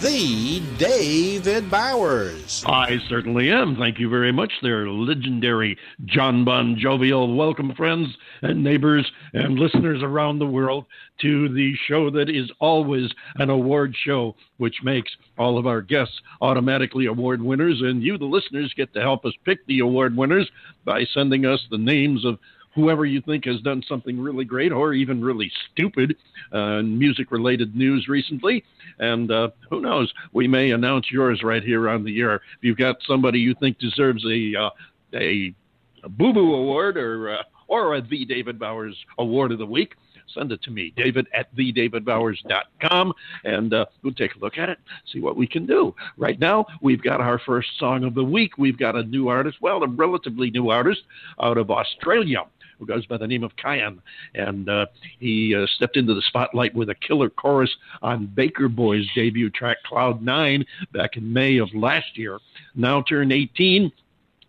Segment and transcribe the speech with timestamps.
[0.00, 2.64] the David Bowers.
[2.66, 3.76] I certainly am.
[3.76, 7.36] Thank you very much, there, legendary John Bon Jovial.
[7.36, 8.08] Welcome, friends
[8.40, 10.86] and neighbors and listeners around the world,
[11.20, 16.18] to the show that is always an award show, which makes all of our guests
[16.40, 17.82] automatically award winners.
[17.82, 20.50] And you, the listeners, get to help us pick the award winners
[20.86, 22.38] by sending us the names of
[22.74, 26.16] whoever you think has done something really great or even really stupid
[26.52, 28.64] uh, music related news recently.
[28.98, 32.36] And uh, who knows, we may announce yours right here on the air.
[32.36, 34.70] If you've got somebody you think deserves a, uh,
[35.14, 35.54] a,
[36.04, 39.94] a Boo Boo Award or, uh, or a The David Bowers Award of the Week,
[40.34, 44.78] send it to me, david at thedavidbowers.com, and uh, we'll take a look at it,
[45.12, 45.92] see what we can do.
[46.16, 48.56] Right now, we've got our first song of the week.
[48.56, 51.00] We've got a new artist, well, a relatively new artist
[51.42, 52.44] out of Australia
[52.80, 53.98] who goes by the name of Kian.
[54.34, 54.86] And uh,
[55.20, 57.70] he uh, stepped into the spotlight with a killer chorus
[58.02, 62.40] on Baker Boy's debut track, Cloud Nine, back in May of last year.
[62.74, 63.92] Now turned 18.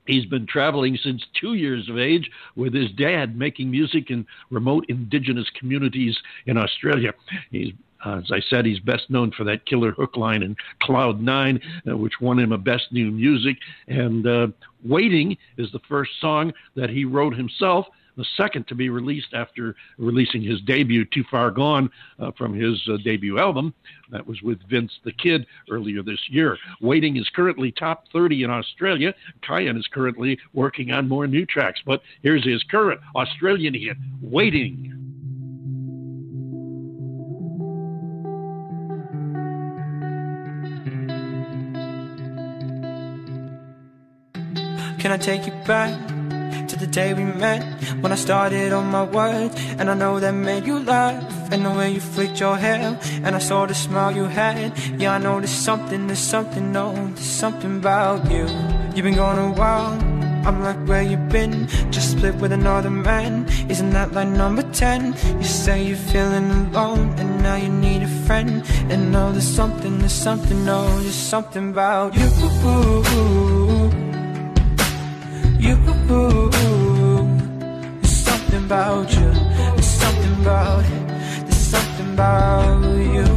[0.07, 4.85] He's been traveling since two years of age with his dad, making music in remote
[4.89, 7.13] indigenous communities in Australia.
[7.51, 7.73] He's
[8.03, 11.61] uh, as I said, he's best known for that killer hook line in Cloud Nine,
[11.87, 13.57] uh, which won him a Best New Music.
[13.87, 14.47] And uh,
[14.83, 17.85] Waiting is the first song that he wrote himself
[18.17, 22.81] the second to be released after releasing his debut, Too Far Gone, uh, from his
[22.87, 23.73] uh, debut album.
[24.11, 26.57] That was with Vince the Kid earlier this year.
[26.81, 29.13] Waiting is currently top 30 in Australia.
[29.47, 34.97] Kian is currently working on more new tracks, but here's his current Australian hit, Waiting.
[44.99, 46.20] Can I take you back?
[46.71, 47.63] To the day we met
[48.01, 51.71] When I started on my words And I know that made you laugh And the
[51.71, 52.97] way you flicked your hair.
[53.23, 54.77] And I saw the smile you had.
[54.99, 58.45] Yeah, I know there's something, there's something, no There's something about you.
[58.93, 59.97] You've been gone a while
[60.43, 61.67] I'm like, where you been?
[61.91, 65.13] Just split with another man Isn't that like number 10?
[65.39, 68.63] You say you're feeling alone And now you need a friend.
[68.89, 72.29] And now there's something, there's something, no There's something about You
[78.71, 79.31] about you.
[79.75, 81.07] There's something about it.
[81.47, 82.81] There's something about
[83.15, 83.27] you.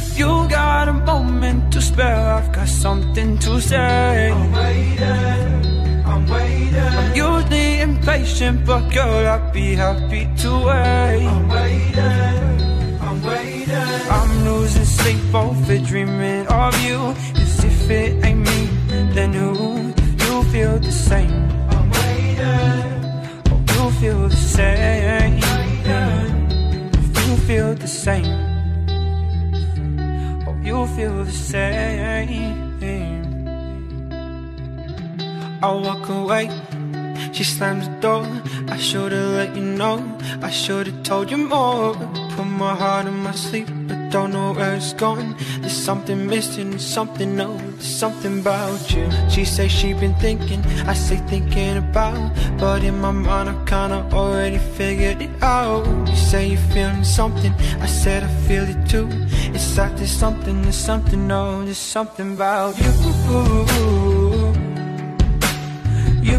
[0.00, 4.32] If you got a moment to spare, I've got something to say.
[4.32, 6.04] I'm waiting.
[6.10, 6.92] I'm waiting.
[6.98, 11.26] I'm usually impatient, but girl, I'd be happy to wait.
[11.34, 12.98] I'm waiting.
[13.06, 14.00] I'm waiting.
[14.18, 16.98] I'm losing sleep over dreaming of you.
[17.42, 18.60] As if it ain't me,
[19.14, 19.94] then who?
[20.24, 21.51] You feel the same.
[24.02, 25.36] Feel the same.
[27.28, 28.34] You feel the same.
[30.44, 32.82] Oh, you feel the same.
[35.62, 36.50] I walk away.
[37.32, 38.26] She slams the door.
[38.66, 40.18] I should've let you know.
[40.42, 41.94] I should've told you more.
[42.36, 45.34] Put my heart in my sleep, but don't know where it's going.
[45.60, 49.08] There's something missing, something no, there's something about you.
[49.28, 52.32] She say she been thinking, I say thinking about.
[52.58, 55.86] But in my mind, I kinda already figured it out.
[56.08, 59.08] You say you're feeling something, I said I feel it too.
[59.54, 62.90] It's like there's something, there's something, no, there's something about you.
[66.22, 66.38] You,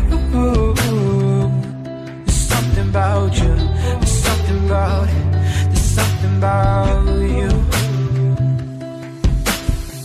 [2.25, 5.25] there's something about you, there's something about it,
[6.23, 7.05] something about
[7.37, 7.49] you.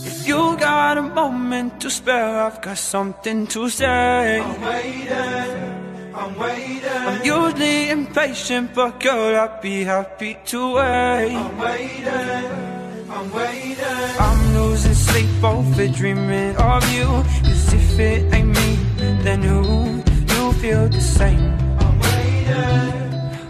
[0.05, 4.39] If you got a moment to spare, I've got something to say.
[4.39, 6.13] I'm waiting.
[6.15, 6.89] I'm waiting.
[6.89, 11.35] I'm usually impatient, but girl, I'd be happy to wait.
[11.35, 13.09] I'm waiting.
[13.09, 14.19] I'm waiting.
[14.19, 17.09] I'm losing sleep over dreaming of you.
[17.49, 18.77] As if it ain't me,
[19.23, 20.03] then who?
[20.33, 21.53] You feel the same.
[21.79, 22.93] I'm waiting.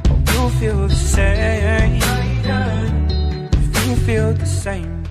[0.10, 2.19] Oh, you feel the same.
[2.50, 5.04] You feel the same.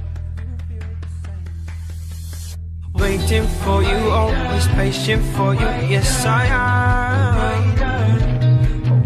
[2.95, 5.69] Waiting for you, always patient for you.
[5.95, 7.39] Yes, I am.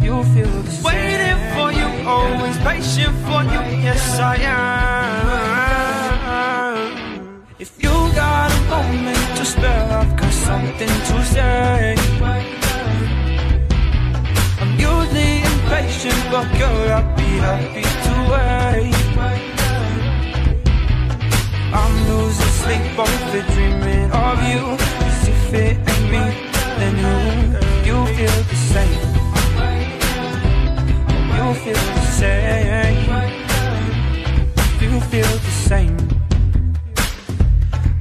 [0.03, 0.85] You feel the same.
[0.85, 3.61] Waiting for you, always patient for you.
[3.87, 4.73] Yes, I am.
[7.59, 10.33] If you got a moment to spare, I've got
[16.31, 18.95] but girl, I'd be happy to wait.
[21.73, 24.63] I'm losing sleep over dreaming of you.
[24.99, 26.25] Cause if it ain't me,
[26.79, 27.15] then who?
[27.87, 29.01] You feel the same.
[31.37, 33.09] You feel the same.
[34.81, 35.97] You feel the same.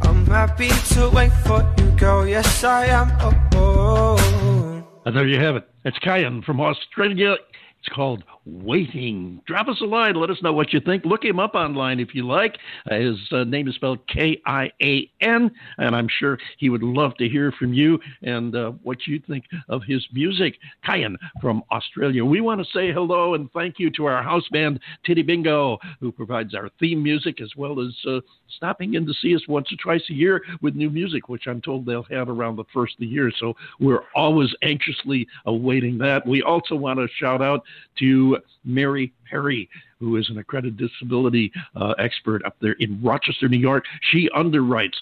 [0.02, 2.28] I'm happy to wait for you, girl.
[2.28, 3.12] Yes, I am.
[3.20, 4.16] Oh, oh.
[4.20, 4.84] oh.
[5.06, 5.68] And there you have it.
[5.84, 7.38] It's Kian from Australia.
[7.84, 9.42] It's called Waiting.
[9.48, 10.16] Drop us a line.
[10.16, 11.06] Let us know what you think.
[11.06, 12.58] Look him up online if you like.
[12.90, 16.84] Uh, his uh, name is spelled K I A N, and I'm sure he would
[16.84, 20.58] love to hear from you and uh, what you think of his music.
[20.86, 22.26] Kian from Australia.
[22.26, 26.12] We want to say hello and thank you to our house band, Titty Bingo, who
[26.12, 28.20] provides our theme music as well as uh,
[28.58, 31.62] stopping in to see us once or twice a year with new music, which I'm
[31.62, 33.32] told they'll have around the first of the year.
[33.40, 36.28] So we're always anxiously awaiting that.
[36.28, 37.64] We also want to shout out
[38.00, 43.58] to Mary Perry, who is an accredited disability uh, expert up there in Rochester, New
[43.58, 43.86] York.
[44.12, 44.96] She underwrites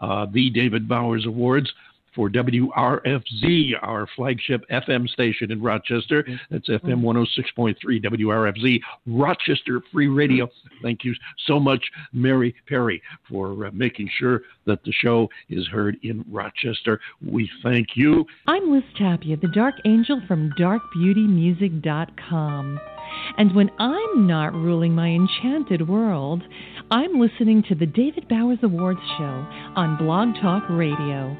[0.00, 1.70] uh, the David Bowers Awards
[2.14, 6.26] for WRFZ, our flagship FM station in Rochester.
[6.50, 10.48] That's FM 106.3 WRFZ, Rochester Free Radio.
[10.82, 11.14] Thank you
[11.46, 17.00] so much, Mary Perry, for uh, making sure that the show is heard in Rochester.
[17.24, 18.26] We thank you.
[18.46, 22.80] I'm Liz Tapia, the Dark Angel from darkbeautymusic.com.
[23.38, 26.42] And when I'm not ruling my enchanted world,
[26.90, 29.46] I'm listening to the David Bowers Awards Show
[29.76, 31.36] on Blog Talk Radio.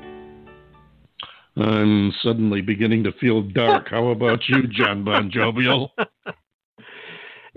[1.62, 3.88] I'm suddenly beginning to feel dark.
[3.90, 5.92] How about you, John Bon Jovial?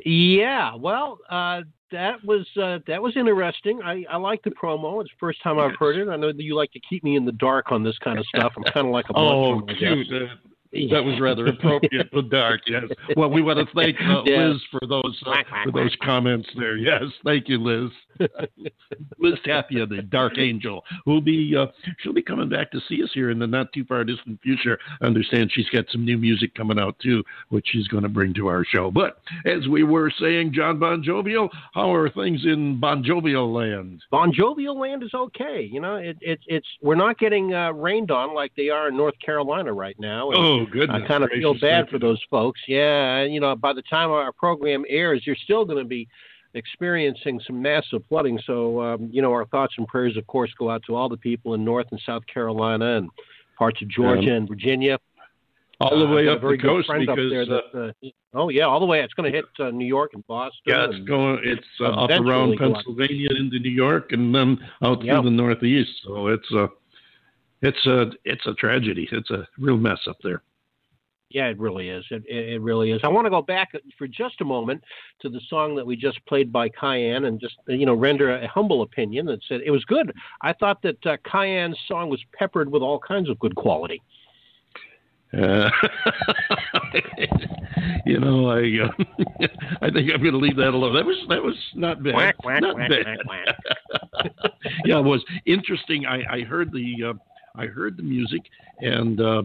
[0.05, 1.61] Yeah, well, uh,
[1.91, 3.81] that was uh, that was interesting.
[3.83, 5.01] I, I like the promo.
[5.01, 6.09] It's the first time I've heard it.
[6.09, 8.25] I know that you like to keep me in the dark on this kind of
[8.25, 8.53] stuff.
[8.57, 10.11] I'm kind of like a Oh, cute.
[10.11, 10.35] Uh,
[10.89, 12.61] that was rather appropriate for dark.
[12.67, 12.83] Yes.
[13.15, 14.47] Well, we want to thank uh, Yeah.
[14.49, 16.77] Liz for those uh, for those comments there.
[16.77, 17.91] Yes, thank you, Liz.
[19.19, 21.67] Liz Tapia, the Dark Angel, who'll be uh,
[21.99, 24.77] she'll be coming back to see us here in the not too far distant future.
[25.01, 28.33] I understand she's got some new music coming out too, which she's going to bring
[28.35, 28.91] to our show.
[28.91, 34.01] But as we were saying, John Bon Jovial, how are things in Bon Jovial land?
[34.11, 35.67] Bon Jovial land is okay.
[35.71, 38.97] You know, it, it, it's we're not getting uh, rained on like they are in
[38.97, 40.31] North Carolina right now.
[40.31, 41.01] And Oh, goodness!
[41.04, 42.62] I kind of feel bad for those folks.
[42.68, 46.07] Yeah, and, you know, by the time our program airs, you're still going to be
[46.56, 48.39] experiencing some massive flooding.
[48.45, 51.18] So, um, you know, our thoughts and prayers, of course, go out to all the
[51.18, 53.10] people in North and South Carolina and
[53.57, 54.33] parts of Georgia Yeah.
[54.33, 55.00] and Virginia.
[55.81, 58.63] all the Uh, way I've up the coast because there uh, that, uh, oh yeah,
[58.65, 59.01] all the way.
[59.01, 60.62] It's going to hit uh, New York and Boston.
[60.68, 61.39] Yeah, it's going.
[61.44, 62.57] It's uh, up around.
[62.57, 65.15] Pennsylvania into New York, and then out Yeah.
[65.19, 65.92] through the Northeast.
[66.06, 66.69] So it's a,
[67.63, 69.10] it's a, it's a tragedy.
[69.12, 70.42] It's a real mess up there.
[71.33, 72.06] Yeah, it really is.
[72.12, 73.01] It, it, really is.
[73.03, 74.83] I want to go back for just a moment
[75.21, 78.47] to the song that we just played by Cayenne and just, you know, render a
[78.47, 80.13] humble opinion that said it was good.
[80.41, 84.00] I thought that uh, Cayenne's song was peppered with all kinds of good quality.
[85.35, 85.71] Uh,
[88.06, 88.91] you know, I, uh,
[89.81, 90.94] I think I'm going to leave that alone.
[90.94, 92.13] That was that was not bad.
[92.13, 93.18] Quack, quack, not quack, bad.
[93.25, 94.31] quack,
[94.86, 96.06] yeah, it was interesting.
[96.06, 97.13] I, I heard the uh,
[97.55, 98.41] I heard the music,
[98.81, 99.43] and uh,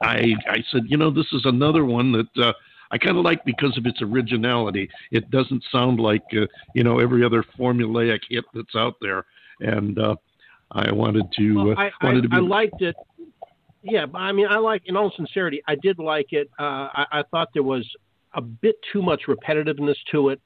[0.00, 2.52] I I said, you know, this is another one that uh,
[2.90, 4.88] I kind of like because of its originality.
[5.10, 9.24] It doesn't sound like uh, you know every other formulaic hit that's out there,
[9.60, 10.16] and uh,
[10.72, 12.36] I wanted to Well, uh, I, I, wanted to be.
[12.36, 12.96] I liked it.
[13.82, 16.50] Yeah, I mean, I like, in all sincerity, I did like it.
[16.58, 17.88] Uh, I, I thought there was
[18.34, 20.40] a bit too much repetitiveness to it.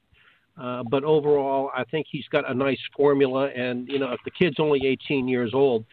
[0.57, 3.49] Uh, but overall, I think he's got a nice formula.
[3.49, 5.83] And, you know, if the kid's only 18 years old,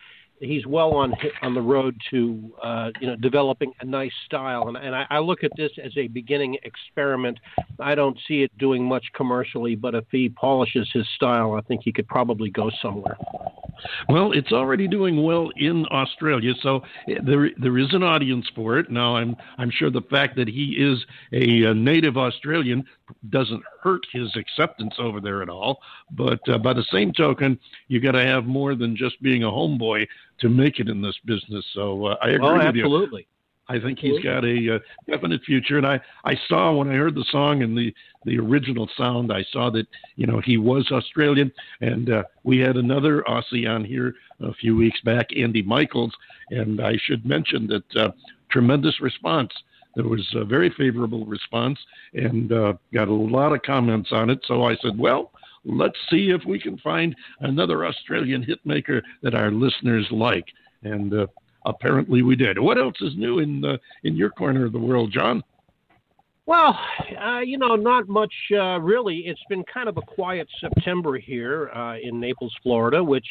[0.43, 4.69] he's well on on the road to, uh, you know, developing a nice style.
[4.69, 7.39] And, and I, I look at this as a beginning experiment.
[7.79, 11.83] I don't see it doing much commercially, but if he polishes his style, I think
[11.85, 13.17] he could probably go somewhere.
[14.09, 18.79] Well, it's already doing well in Australia, so eh, there there is an audience for
[18.79, 18.91] it.
[18.91, 22.85] Now, I'm I'm sure the fact that he is a, uh native Australian
[23.31, 25.81] doesn't hurt his acceptance over there at all.
[26.13, 27.59] But uh, by the same token,
[27.89, 30.07] you got to have more than just being a homeboy
[30.41, 31.65] to make it in this business.
[31.75, 32.85] So uh, I agree Oh, with you.
[32.85, 33.27] absolutely.
[33.69, 34.79] I think he's got a uh,
[35.11, 35.79] definite future.
[35.79, 39.45] And I, I saw when I heard the song and the, the original sound, I
[39.51, 39.87] saw that,
[40.17, 41.51] you know, he was Australian.
[41.81, 46.13] And uh, we had another Aussie on here a few weeks back, Andy Michaels.
[46.51, 48.11] And I should mention that uh,
[48.51, 49.53] tremendous response.
[49.95, 51.79] There was a very favorable response
[52.15, 54.41] and uh, got a lot of comments on it.
[54.47, 55.33] So I said, well,
[55.65, 60.47] let's see if we can find another Australian hitmaker that our listeners like.
[60.83, 61.27] And uh,
[61.67, 62.59] apparently we did.
[62.59, 65.43] What else is new in uh, in your corner of the world, John?
[66.45, 66.77] Well,
[67.25, 69.19] uh, you know, not much uh, really.
[69.27, 73.27] It's been kind of a quiet September here uh, in Naples, Florida, which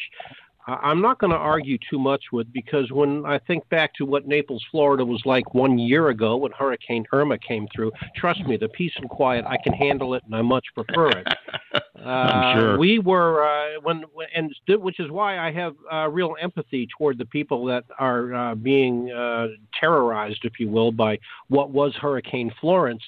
[0.66, 4.28] I'm not going to argue too much with because when I think back to what
[4.28, 8.68] Naples, Florida was like one year ago when Hurricane Irma came through, trust me, the
[8.68, 11.26] peace and quiet, I can handle it and I much prefer it.
[11.96, 12.74] I'm sure.
[12.74, 14.04] Uh, we were uh, when
[14.34, 18.54] and which is why I have uh, real empathy toward the people that are uh,
[18.54, 23.02] being uh, terrorized, if you will, by what was Hurricane Florence.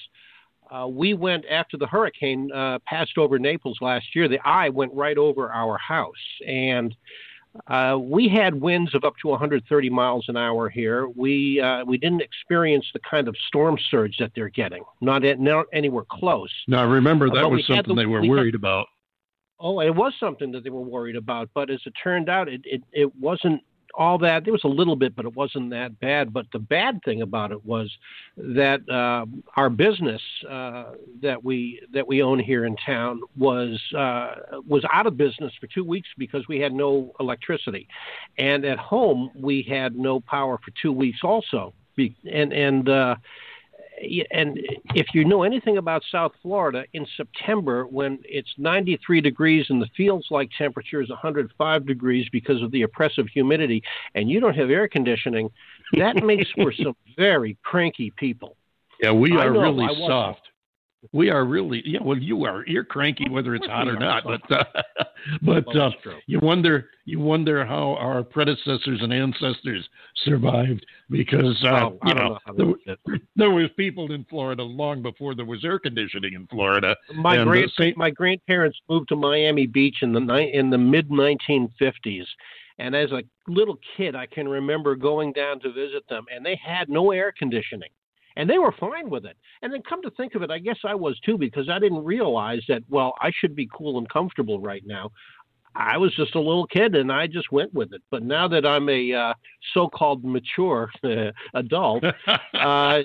[0.71, 4.27] Uh, we went after the hurricane uh, passed over Naples last year.
[4.27, 6.13] The eye went right over our house,
[6.47, 6.95] and
[7.67, 11.07] uh, we had winds of up to 130 miles an hour here.
[11.07, 15.39] We uh, we didn't experience the kind of storm surge that they're getting, not at,
[15.39, 16.51] not anywhere close.
[16.67, 18.87] Now, I remember, that we was something the- they were we had- worried about.
[19.57, 22.59] Oh, it was something that they were worried about, but as it turned out, it,
[22.65, 23.61] it, it wasn't
[23.97, 24.43] all that.
[24.43, 26.33] There was a little bit, but it wasn't that bad.
[26.33, 27.91] But the bad thing about it was
[28.37, 29.25] that uh,
[29.55, 34.35] our business uh, that we that we own here in town was uh,
[34.67, 37.87] was out of business for two weeks because we had no electricity,
[38.37, 41.73] and at home we had no power for two weeks also.
[41.97, 43.15] And and uh,
[44.31, 44.59] and
[44.93, 49.87] if you know anything about South Florida, in September when it's 93 degrees and the
[49.95, 53.81] feels like temperature is 105 degrees because of the oppressive humidity,
[54.13, 55.49] and you don't have air conditioning,
[55.93, 58.57] that makes for some very cranky people.
[59.01, 60.41] Yeah, we are really soft.
[61.11, 61.99] We are really yeah.
[62.01, 62.63] Well, you are.
[62.67, 64.23] You're cranky whether it's hot or not.
[64.23, 64.63] But uh,
[65.41, 65.91] but uh,
[66.27, 69.87] you wonder you wonder how our predecessors and ancestors
[70.23, 75.35] survived because uh, Oh, you know, know there, there was people in Florida long before
[75.35, 76.95] there was air conditioning in Florida.
[77.13, 80.77] My uh, great Saint- my grandparents moved to Miami Beach in the ni- in the
[80.77, 82.25] mid 1950s,
[82.79, 86.59] and as a little kid, I can remember going down to visit them, and they
[86.63, 87.89] had no air conditioning,
[88.35, 89.37] and they were fine with it.
[89.61, 92.03] And then come to think of it, I guess I was too because I didn't
[92.03, 92.83] realize that.
[92.89, 95.11] Well, I should be cool and comfortable right now.
[95.75, 98.01] I was just a little kid, and I just went with it.
[98.09, 99.33] But now that I'm a uh,
[99.73, 100.89] so-called mature
[101.53, 102.03] adult,
[102.53, 102.99] uh,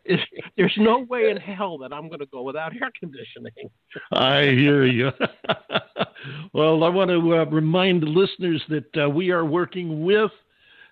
[0.56, 3.70] there's no way in hell that I'm going to go without air conditioning.
[4.12, 5.10] I hear you.
[6.54, 10.30] well, I want to uh, remind the listeners that uh, we are working with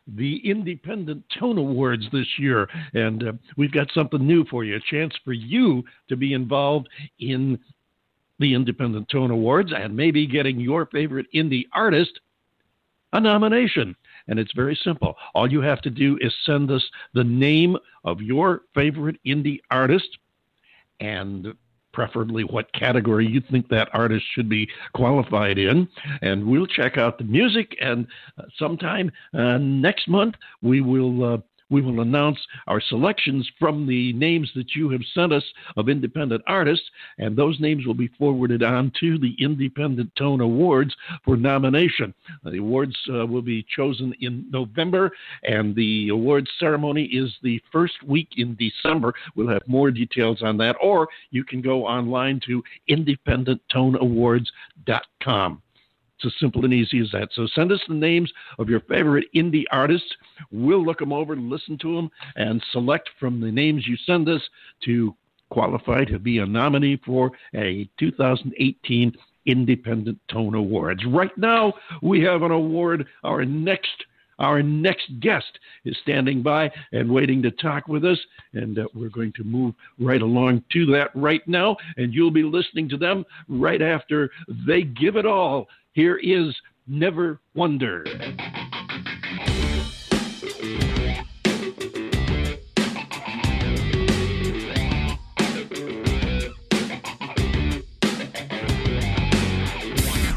[0.06, 4.80] the Independent Tone Awards this year, and uh, we've got something new for you a
[4.90, 6.88] chance for you to be involved
[7.18, 7.58] in
[8.38, 12.20] the Independent Tone Awards and maybe getting your favorite indie artist
[13.12, 13.94] a nomination.
[14.28, 15.16] And it's very simple.
[15.34, 20.08] All you have to do is send us the name of your favorite indie artist
[21.00, 21.48] and
[21.92, 25.88] preferably what category you think that artist should be qualified in.
[26.22, 27.76] And we'll check out the music.
[27.80, 28.06] And
[28.38, 31.42] uh, sometime uh, next month, we will.
[31.70, 35.44] We will announce our selections from the names that you have sent us
[35.76, 36.84] of independent artists,
[37.18, 42.14] and those names will be forwarded on to the Independent Tone Awards for nomination.
[42.44, 45.10] The awards uh, will be chosen in November,
[45.44, 49.14] and the awards ceremony is the first week in December.
[49.36, 55.62] We'll have more details on that, or you can go online to independenttoneawards.com.
[56.22, 57.30] It's as simple and easy as that.
[57.32, 60.08] So send us the names of your favorite indie artists.
[60.50, 64.42] We'll look them over, listen to them, and select from the names you send us
[64.84, 65.14] to
[65.48, 69.12] qualify to be a nominee for a 2018
[69.46, 71.04] Independent Tone Awards.
[71.06, 71.72] Right now,
[72.02, 73.06] we have an award.
[73.24, 74.04] Our next
[74.40, 78.18] our next guest is standing by and waiting to talk with us,
[78.54, 81.76] and uh, we're going to move right along to that right now.
[81.98, 84.30] And you'll be listening to them right after
[84.66, 85.68] they give it all.
[85.92, 86.54] Here is
[86.86, 88.04] Never Wonder.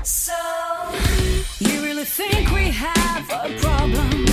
[0.04, 0.34] So,
[1.60, 4.26] you really think we have a problem?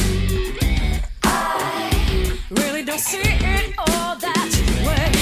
[1.23, 4.51] I really don't see it all that
[4.87, 5.13] way.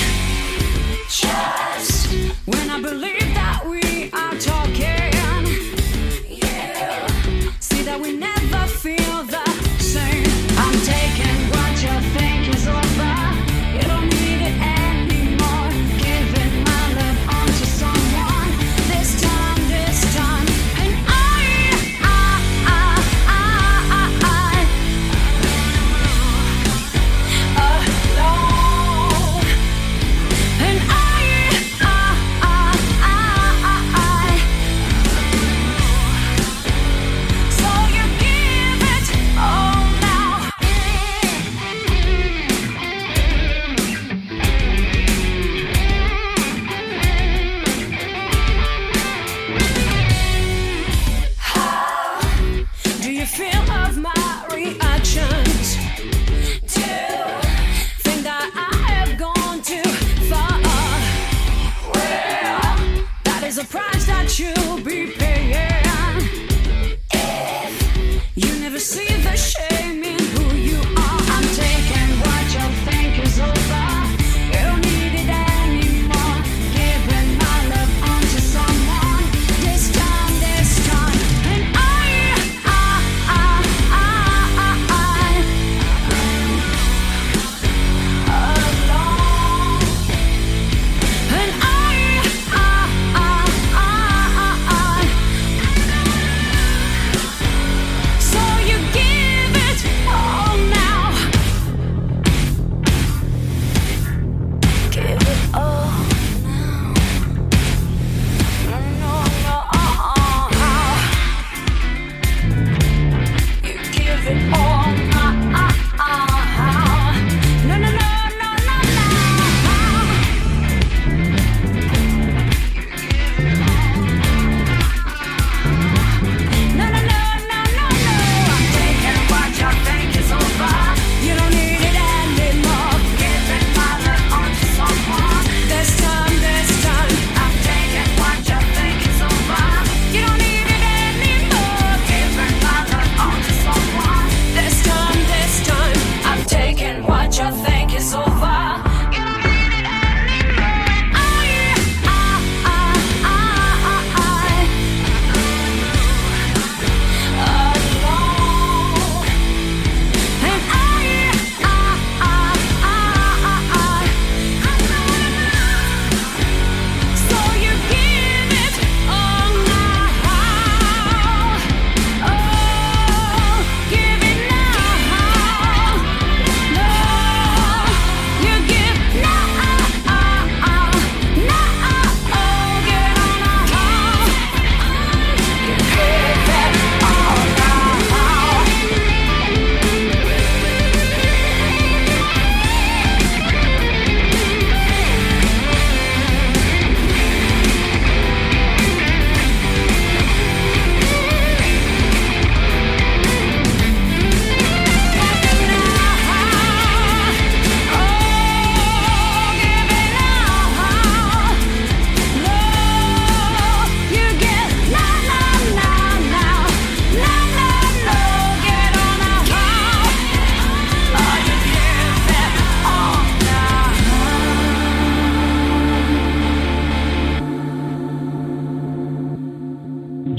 [1.08, 2.06] Just
[2.46, 4.97] when I believe that we are talking,
[8.00, 8.27] we never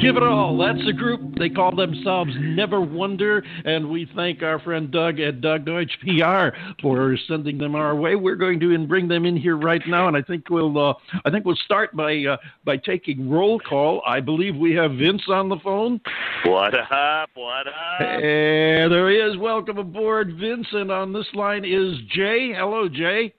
[0.02, 0.58] Give it all.
[0.58, 1.38] That's the group.
[1.38, 7.18] They call themselves Neverwonder, and we thank our friend Doug at Doug Deutsch PR for
[7.28, 8.16] sending them our way.
[8.16, 10.94] We're going to bring them in here right now, and I think we'll uh,
[11.26, 14.02] I think we'll start by uh, by taking roll call.
[14.08, 16.00] I believe we have Vince on the phone.
[16.46, 17.30] What up?
[17.34, 18.02] What up?
[18.02, 19.38] And there he is.
[19.38, 20.68] Welcome aboard, Vince.
[20.72, 22.54] And on this line is Jay.
[22.56, 23.34] Hello, Jay.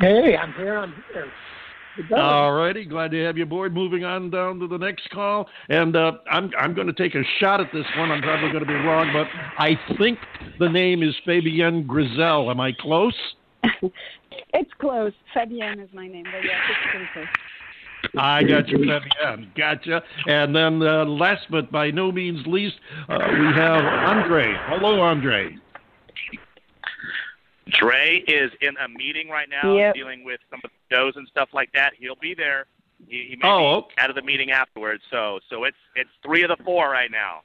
[0.00, 0.78] Hey, I'm here.
[0.78, 1.30] I'm here.
[2.16, 3.74] All righty, glad to have you aboard.
[3.74, 7.22] Moving on down to the next call, and uh, I'm I'm going to take a
[7.38, 8.10] shot at this one.
[8.10, 9.26] I'm probably going to be wrong, but
[9.58, 10.18] I think
[10.58, 12.50] the name is Fabienne Grizel.
[12.50, 13.14] Am I close?
[14.52, 15.12] It's close.
[15.34, 17.26] Fabienne is my name, but yes, it's pretty close.
[18.18, 19.54] I got you, Fabienne.
[19.56, 20.02] Gotcha.
[20.26, 22.76] And then uh, last but by no means least,
[23.08, 24.54] uh, we have Andre.
[24.66, 25.56] Hello, Andre.
[27.70, 29.94] Dre is in a meeting right now, Yep.
[29.94, 31.92] dealing with some of the shows and stuff like that.
[31.98, 32.66] He'll be there.
[33.08, 35.02] He, he may Oh, be out of the meeting afterwards.
[35.10, 37.40] So, so it's it's three of the four right now.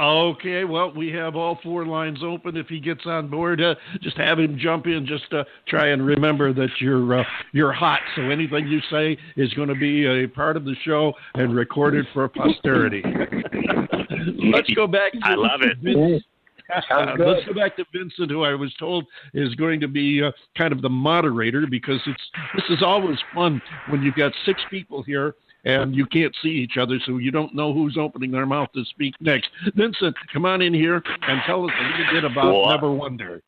[0.00, 2.56] Okay, well, we have all four lines open.
[2.56, 5.04] If he gets on board, uh, just have him jump in.
[5.04, 9.52] Just uh, try and remember that you're uh, you're hot, so anything you say is
[9.54, 13.02] going to be a part of the show and recorded for posterity.
[14.52, 15.12] Let's go back.
[15.14, 15.78] To I love it.
[15.78, 16.22] Vince.
[16.88, 17.26] Sounds good.
[17.26, 20.72] Let's go back to Vincent, who I was told is going to be uh, kind
[20.72, 22.22] of the moderator because it's
[22.54, 26.76] this is always fun when you've got six people here and you can't see each
[26.80, 29.48] other, so you don't know who's opening their mouth to speak next.
[29.74, 32.80] Vincent, come on in here and tell us a little bit about What?
[32.80, 33.40] Neverwonder.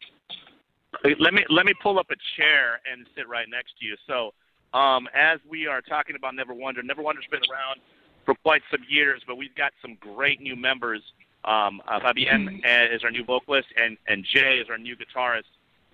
[1.18, 3.96] Let me let me pull up a chair and sit right next to you.
[4.06, 4.34] So,
[4.78, 7.80] um, as we are talking about Neverwonder, Never Wonder's been around
[8.26, 11.00] for quite some years, but we've got some great new members.
[11.44, 12.60] Um, uh, Fabienne
[12.94, 15.44] is our new vocalist, and and Jay is our new guitarist.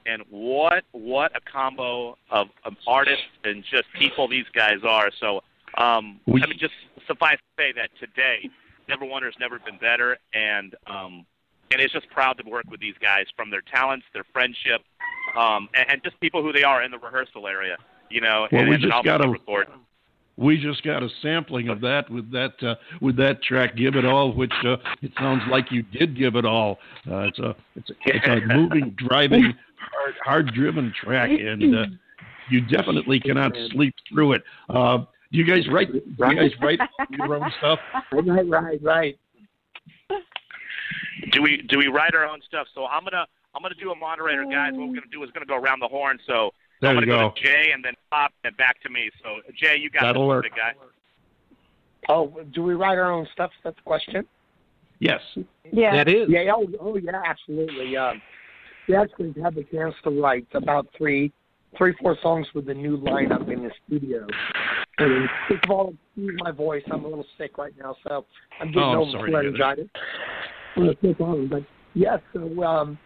[0.06, 5.10] And what what a combo of, of artists and just people these guys are.
[5.20, 5.42] So,
[5.78, 6.74] um, We- I mean, just
[7.06, 8.48] suffice to say that today,
[8.88, 11.26] Neverwonder has never been better, and um,
[11.72, 14.82] and it's just proud to work with these guys from their talents, their friendship,
[15.36, 17.76] um, and, and just people who they are in the rehearsal area.
[18.08, 19.66] You know, Well, and, we and just gotta- record.
[20.36, 24.04] We just got a sampling of that with that uh, with that track "Give It
[24.04, 26.78] All," which uh, it sounds like you did give it all.
[27.10, 31.86] Uh, it's a it's a, it's a moving, driving, hard hard driven track, and uh,
[32.50, 34.42] you definitely cannot sleep through it.
[34.68, 34.98] Uh,
[35.32, 35.92] do you guys write?
[35.92, 37.78] Do you guys write your own stuff?
[38.12, 39.18] Right, right, right.
[41.32, 42.66] Do we do we write our own stuff?
[42.74, 44.72] So I'm gonna I'm gonna do a moderator, guys.
[44.72, 46.18] What we're gonna do is gonna go around the horn.
[46.26, 47.34] So There I'm you gonna go.
[47.34, 49.10] to Jay and then Pop and back to me.
[49.22, 50.42] So Jay, you got That'll this work.
[50.44, 50.72] big guy.
[52.08, 53.50] Oh, do we write our own stuff?
[53.64, 54.24] That's the question.
[55.00, 55.20] Yes.
[55.72, 55.94] Yeah.
[55.96, 56.28] That is.
[56.28, 56.52] Yeah.
[56.54, 57.96] Oh, oh yeah, absolutely.
[57.96, 58.20] Um,
[58.88, 61.32] we actually had the chance to write about three,
[61.76, 64.26] three, four songs with the new lineup in the studio.
[64.98, 66.82] And first of all, excuse my voice.
[66.90, 68.24] I'm a little sick right now, so
[68.60, 69.58] I'm getting Oh, I'm over sorry to hear that.
[69.58, 70.96] laryngitis.
[71.02, 71.48] No problem.
[71.48, 71.62] But
[71.94, 72.98] yes, so um,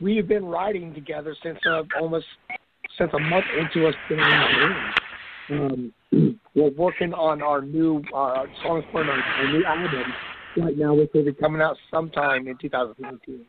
[0.00, 2.26] we've been writing together since uh, almost
[2.98, 4.92] since a month into us being in.
[5.50, 5.92] Um,
[6.54, 10.12] we're working on our new uh, songs for our, our new album
[10.56, 13.46] right now, which will be coming out sometime in 2018.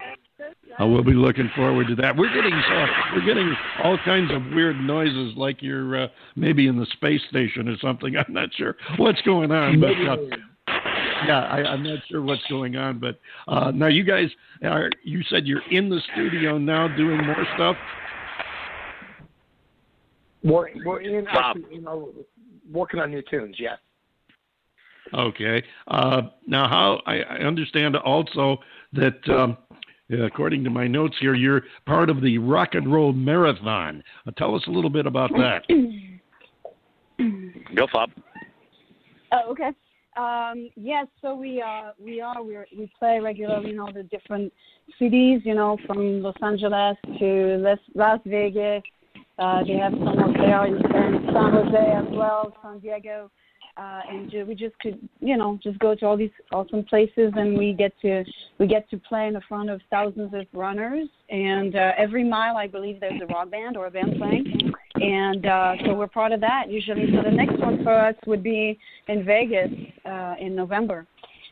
[0.80, 2.16] Uh, we'll be looking forward to that.
[2.16, 6.78] We're getting uh, we're getting all kinds of weird noises, like you're uh, maybe in
[6.78, 8.16] the space station or something.
[8.28, 10.18] I'm not sure what's going on, but uh,
[11.26, 13.00] yeah, I, I'm not sure what's going on.
[13.00, 14.30] But uh, now you guys
[14.64, 14.90] are.
[15.04, 17.78] You said you're in the studio now doing more stuff.
[20.46, 22.14] We're we're in actually, you know
[22.72, 23.56] working on new tunes.
[23.60, 23.78] Yes.
[25.14, 25.64] Okay.
[25.88, 28.58] Uh, now, how I, I understand also
[28.94, 29.58] that, um,
[30.24, 34.04] according to my notes here, you're part of the Rock and Roll Marathon.
[34.28, 35.64] Uh, tell us a little bit about that.
[37.76, 38.10] Go, Pop.
[39.32, 39.72] Oh, okay.
[40.18, 44.04] Um, yes, so we uh, we are we are we play regularly in all the
[44.04, 44.52] different
[44.98, 48.82] cities, you know, from Los Angeles to Las, Las Vegas.
[49.38, 53.30] Uh, they have some up there in, in San Jose as well, San Diego,
[53.76, 57.34] uh, and ju- we just could, you know, just go to all these awesome places,
[57.36, 58.24] and we get to
[58.60, 61.10] we get to play in front of thousands of runners.
[61.30, 65.46] And uh, every mile, I believe there's a rock band or a band playing, and
[65.46, 67.08] uh, so we're part of that usually.
[67.14, 69.70] So the next one for us would be in Vegas
[70.06, 71.06] uh, in November,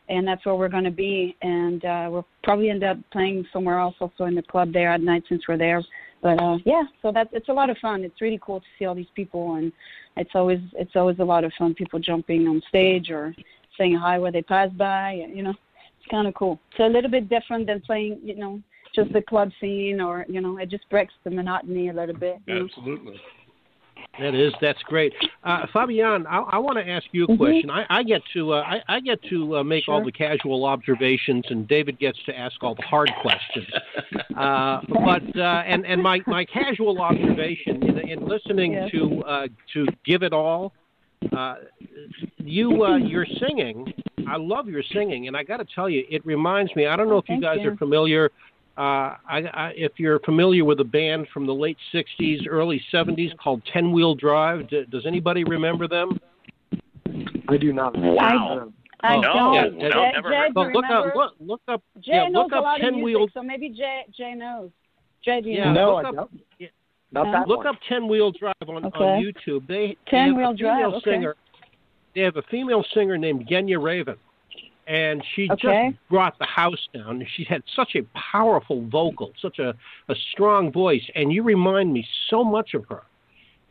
[0.08, 1.36] and that's where we're going to be.
[1.42, 5.02] And uh, we'll probably end up playing somewhere else, also in the club there at
[5.02, 5.84] night since we're there.
[6.24, 8.02] But uh, yeah, so that's it's a lot of fun.
[8.02, 9.70] It's really cool to see all these people, and
[10.16, 11.74] it's always it's always a lot of fun.
[11.74, 13.34] People jumping on stage or
[13.76, 15.22] saying hi where they pass by.
[15.28, 16.58] You know, it's kind of cool.
[16.70, 18.62] It's a little bit different than playing, you know,
[18.94, 22.38] just the club scene, or you know, it just breaks the monotony a little bit.
[22.46, 23.14] You know?
[24.20, 25.12] That is, that's great.
[25.42, 27.36] Uh, Fabian, I, I want to ask you a Mhm.
[27.36, 27.70] question.
[27.70, 31.44] I, I get to uh, I, I get to uh, make all the casual observations,
[31.50, 33.66] and David gets to ask all the hard questions.
[34.36, 38.90] Uh, but uh, and and my, my casual observation in, in listening Yes.
[38.90, 40.72] to uh, to give it all,
[41.36, 41.54] uh,
[42.38, 43.92] you uh, you're singing.
[44.28, 46.86] I love your singing, and I got to tell you, it reminds me.
[46.86, 47.70] I don't know if you Thank guys you.
[47.70, 48.30] are familiar.
[48.76, 53.36] Uh, I, I, if you're familiar with a band from the late '60s, early '70s
[53.38, 56.18] called Ten Wheel Drive, D- does anybody remember them?
[57.48, 57.96] I do not.
[57.96, 58.72] Wow.
[59.02, 59.54] I Oh, don't.
[59.54, 60.54] yeah, Jay, yeah, no, never Jay, heard.
[60.54, 62.84] do Well, look up, look, look up, Jay yeah, knows look a up lot of
[62.84, 64.70] Ten music, Wheel, so maybe Jay Jay knows.
[65.22, 65.86] Jay, do you Yeah, know?
[65.90, 66.30] No, look I up- don't.
[66.58, 66.68] yeah.
[67.12, 67.66] Not that look one.
[67.68, 68.98] up Ten Wheel Drive on, Okay.
[69.04, 69.66] on YouTube.
[69.68, 71.10] They, they 10 have Wheel a female Drive, okay.
[71.12, 71.36] singer.
[72.14, 74.16] They have a female singer named Genya Ravan,
[74.86, 75.88] and she Okay.
[75.88, 77.26] just brought the house down.
[77.36, 79.74] She had such a powerful vocal, such a,
[80.08, 83.02] a strong voice, and you remind me so much of her.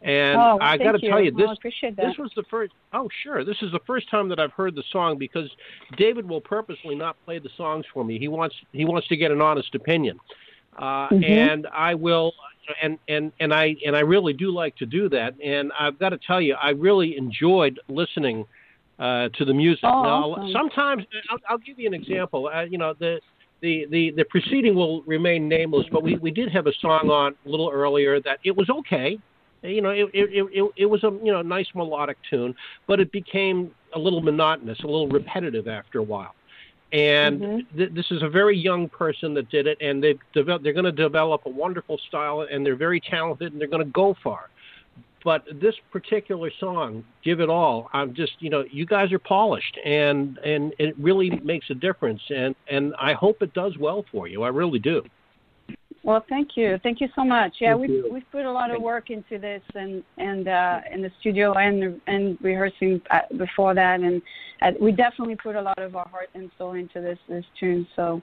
[0.01, 2.73] And oh, well, I got to tell you, this this was the first.
[2.91, 3.45] Oh, sure.
[3.45, 5.49] This is the first time that I've heard the song because
[5.97, 8.19] David will purposely not play the songs for me.
[8.19, 10.19] He wants he wants to get an honest opinion,
[10.77, 11.23] uh, Mhm.
[11.23, 12.33] and I will.
[12.81, 15.35] And and and I and I really do like to do that.
[15.43, 18.45] And I've got to tell you, I really enjoyed listening
[19.03, 19.83] uh, to the music.
[19.83, 20.51] Oh, now, awesome.
[20.51, 22.49] sometimes I'll, I'll give you an example.
[22.53, 23.19] Uh, you know the.
[23.61, 27.33] The, the, the proceeding will remain nameless, but we, we did have a song on
[27.45, 29.17] a little earlier that it was okay
[29.63, 32.53] you know, it, it, it, it was a you know nice melodic tune,
[32.87, 36.35] but it became a little monotonous, a little repetitive after a while.
[36.91, 37.77] And Mhm.
[37.77, 40.85] th- this is a very young person that did it, and they've developed, they're going
[40.85, 44.49] to develop a wonderful style, and they're very talented, and they're going to go far.
[45.23, 49.77] But this particular song, "Give It All," I'm just you know, you guys are polished,
[49.85, 54.27] and and it really makes a difference, and and I hope it does well for
[54.27, 54.43] you.
[54.43, 55.03] I really do.
[56.03, 57.55] Well, thank you, thank you so much.
[57.61, 61.11] Yeah, we've we've put a lot of work into this, and and uh, in the
[61.21, 64.21] studio and and rehearsing uh, before that, and
[64.61, 67.87] uh, we definitely put a lot of our heart and soul into this this tune.
[67.95, 68.21] So,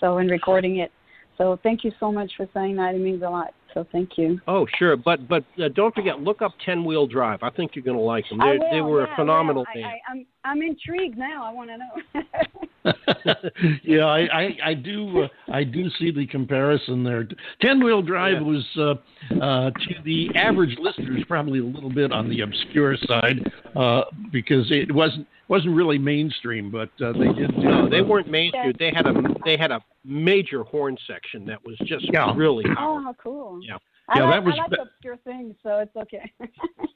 [0.00, 0.90] so in recording it,
[1.38, 2.94] So thank you so much for saying that.
[2.94, 3.54] It means a lot.
[3.74, 4.40] So thank you.
[4.48, 7.42] Oh, sure, but but uh, don't forget, look up Ten Wheel Drive.
[7.42, 8.40] I think you're going to like them.
[8.40, 9.86] I They will, they were yeah, a phenomenal I band.
[9.86, 11.44] I, I, I'm I'm intrigued now.
[11.44, 12.22] I want to know.
[13.84, 17.28] yeah, I, I, I do uh, I do see the comparison there.
[17.60, 18.94] Ten wheel drive was uh,
[19.40, 24.66] uh, to the average listeners probably a little bit on the obscure side uh, because
[24.70, 27.56] it wasn't wasn't really mainstream, but uh, they did.
[27.58, 28.72] No, they weren't mainstream.
[28.78, 32.32] They had a they had a major horn section that was just Yeah.
[32.34, 33.60] really oh, how cool.
[33.62, 33.76] Yeah.
[34.10, 36.32] I Yeah, like, that was I like ba- obscure things, so it's okay.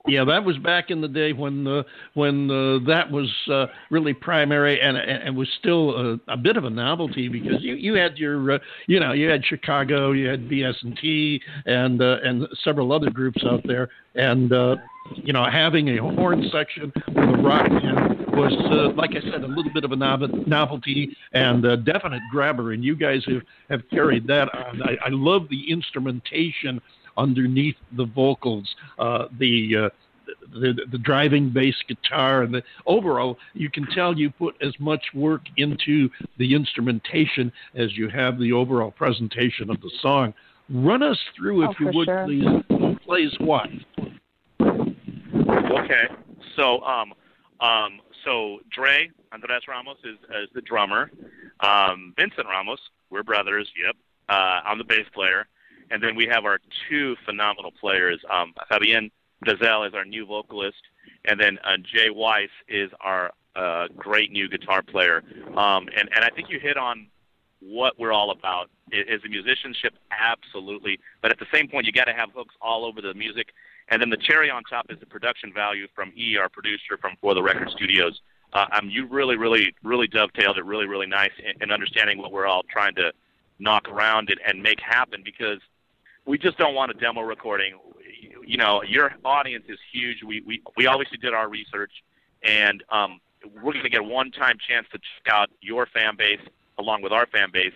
[0.09, 1.83] yeah, that was back in the day when uh,
[2.15, 6.57] when uh, that was uh, really primary and and and was still a, a bit
[6.57, 10.27] of a novelty because you you had your uh, you know you had Chicago, you
[10.27, 14.77] had BS and T, and uh, and several other groups out there, and uh,
[15.17, 19.43] you know having a horn section with a rock band was uh, like I said
[19.43, 23.89] a little bit of a novelty and a definite grabber, and you guys have have
[23.91, 24.83] carried that on.
[24.83, 26.81] I, I love the instrumentation
[27.17, 28.67] underneath the vocals,
[28.99, 29.89] uh, the, uh,
[30.55, 33.37] the the driving bass guitar, and the overall.
[33.55, 38.53] You can tell you put as much work into the instrumentation as you have the
[38.53, 40.33] overall presentation of the song.
[40.71, 42.25] Run us through, if Oh, you would, sure.
[42.25, 42.92] please.
[43.13, 43.69] Plays what?
[44.59, 46.05] Okay.
[46.57, 47.13] So um
[47.61, 51.11] um so Dre Andres Ramos is is the drummer.
[51.61, 53.97] Um Vincent Ramos, we're brothers, yep.
[54.31, 55.47] Uh I'm the bass player.
[55.91, 58.19] And then we have our two phenomenal players.
[58.31, 59.11] Um Fabienne
[59.45, 60.83] Dazel is our new vocalist
[61.27, 65.23] and then uh, Jay Weiss is our uh great new guitar player.
[65.55, 67.09] Um and and I think you hit on
[67.63, 68.71] what we're all about.
[68.91, 72.85] Is the musicianship absolutely, but at the same point, you got to have hooks all
[72.85, 73.49] over the music.
[73.89, 77.17] And then the cherry on top is the production value from E, our producer from
[77.21, 78.21] For the Record Studios.
[78.53, 82.33] Uh, um, you really, really, really dovetailed it really, really nice in, in understanding what
[82.33, 83.13] we're all trying to
[83.59, 85.59] knock around and, and make happen because
[86.27, 87.79] we just don't want a demo recording.
[88.47, 90.23] You know, your audience is huge.
[90.23, 91.93] We we, we obviously did our research,
[92.43, 93.21] and um,
[93.55, 96.41] we're going to get a one-time chance to check out your fan base
[96.79, 97.73] along with our fan base,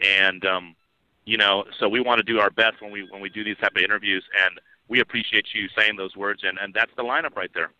[0.00, 0.76] and um,
[1.24, 3.56] you know, so we want to do our best when we when we do these
[3.58, 7.36] type of interviews, and we appreciate you saying those words, and and that's the lineup
[7.36, 7.70] right there.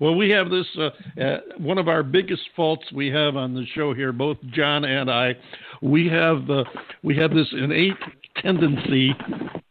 [0.00, 0.66] Well, we have this.
[0.76, 4.84] Uh, uh, one of our biggest faults we have on the show here, both John
[4.84, 5.34] and I,
[5.82, 6.64] we have uh,
[7.02, 7.96] we have this innate
[8.36, 9.14] tendency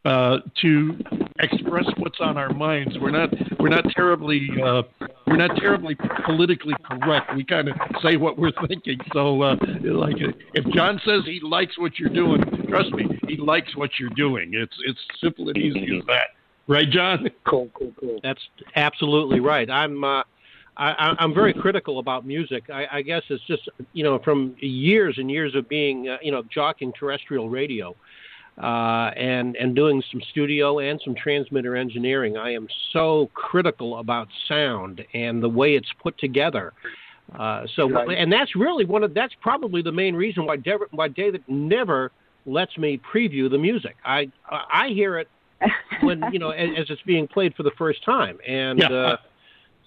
[0.06, 0.98] uh, to
[1.40, 2.96] express what's on our minds.
[3.00, 4.84] We're not we're not terribly uh,
[5.26, 7.36] we're not terribly politically correct.
[7.36, 8.98] We kind of say what we're thinking.
[9.14, 10.16] So, uh, like,
[10.54, 14.52] if John says he likes what you're doing, trust me, he likes what you're doing.
[14.54, 16.28] It's it's simple and easy as that,
[16.68, 17.30] right, John?
[17.46, 18.20] Cool, cool, cool.
[18.24, 18.42] That's
[18.76, 19.70] absolutely right.
[19.70, 20.24] I'm uh,
[20.78, 22.70] I, I- I'm very critical about music.
[22.70, 26.32] I, I guess it's just you know from years and years of being uh, you
[26.32, 27.94] know jockeying terrestrial radio
[28.62, 32.38] uh, and and doing some studio and some transmitter engineering.
[32.38, 36.74] I am so critical about sound and the way it's put together.
[37.38, 38.18] Uh, so Right.
[38.18, 42.12] and that's really one of that's probably the main reason why David, why David never
[42.46, 43.96] lets me preview the music.
[44.06, 45.28] I I hear it
[46.02, 48.80] when you know as, as it's being played for the first time and.
[48.80, 48.90] Yeah.
[48.90, 49.18] Uh,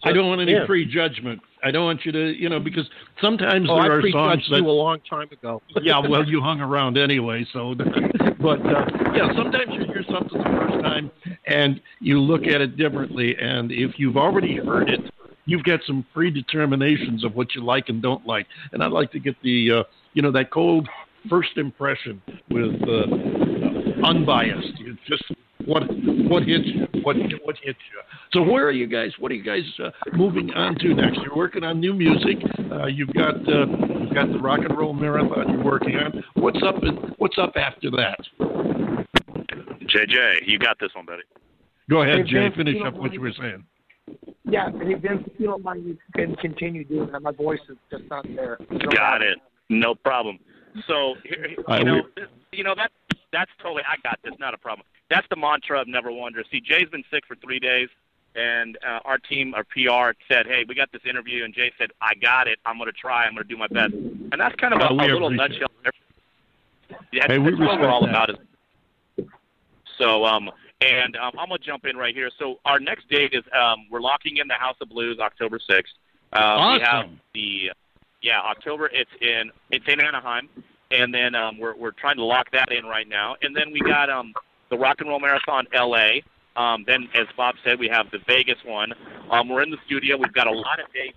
[0.02, 0.64] I don't want any yeah.
[0.64, 1.42] prejudgment.
[1.62, 2.88] I don't want you to, you know, because
[3.20, 5.62] sometimes Oh, there I are songs that you a long time ago.
[5.82, 7.74] yeah, well, you hung around anyway, so.
[8.40, 11.10] but uh, yeah, sometimes you hear something the first time
[11.46, 15.00] and you look at it differently, and if you've already heard it,
[15.46, 18.46] you've got some predeterminations of what you like and don't like.
[18.72, 19.82] And I'd like to get the, uh,
[20.14, 20.88] you know, that cold
[21.28, 24.78] first impression with uh, unbiased.
[24.78, 25.24] You just
[25.66, 25.82] what
[26.28, 28.00] what hits you, what what hits you.
[28.32, 29.12] So where are you guys?
[29.18, 31.18] What are you guys uh, moving on to next?
[31.22, 32.38] You're working on new music.
[32.70, 33.66] Uh, you've got uh,
[34.00, 36.22] you've got the rock and roll marathon you're working on.
[36.34, 36.76] What's up?
[36.82, 38.18] In, what's up after that?
[38.40, 41.22] JJ, you got this one, buddy.
[41.88, 42.38] Go ahead, Hey, Jay.
[42.38, 43.64] Vince, Finish up what you were saying.
[44.44, 47.22] Yeah, hey Vince, if you don't mind, you can continue doing that.
[47.22, 48.58] My voice is just not there.
[48.70, 49.38] So, Got it.
[49.68, 50.38] No problem.
[50.86, 52.90] So you know, this, you know that
[53.32, 53.82] that's totally.
[53.82, 54.34] I got this.
[54.38, 54.86] Not a problem.
[55.10, 56.42] That's the mantra of Neverwonder.
[56.50, 57.88] See, Jay's been sick for three days,
[58.36, 61.90] and uh, our team, our PR, said, "Hey, we got this interview," and Jay said,
[62.00, 62.58] "I got it.
[62.64, 63.24] I'm going to try.
[63.24, 65.68] I'm going to do my best." And that's kind of a, a little nutshell.
[67.12, 68.40] Yeah, Hey, we that's what we're all respect about.
[69.18, 69.26] Is,
[69.98, 72.30] so, um, and um, I'm gonna jump in right here.
[72.38, 75.82] So our next date is um, we're locking in the House of Blues October 6th.
[76.32, 77.72] Uh, We have the
[78.22, 78.88] yeah October.
[78.92, 80.48] It's in it's in Anaheim,
[80.92, 83.36] and then um, we're we're trying to lock that in right now.
[83.42, 84.32] And then we got um,
[84.70, 86.22] the Rock and Roll Marathon L.A.
[86.56, 88.92] Um, then, as Bob said, we have the Vegas one.
[89.30, 90.16] Um, we're in the studio.
[90.16, 91.16] We've got a lot of dates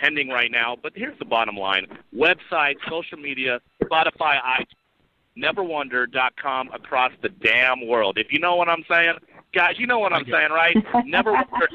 [0.00, 0.76] pending right now.
[0.82, 4.66] But here's the bottom line: website, social media, Spotify, iTunes.
[5.38, 8.18] neverwonder.com across the damn world.
[8.18, 9.14] If you know what I'm saying,
[9.54, 10.76] guys, you know what I'm saying, right?
[11.06, 11.68] Never wonder.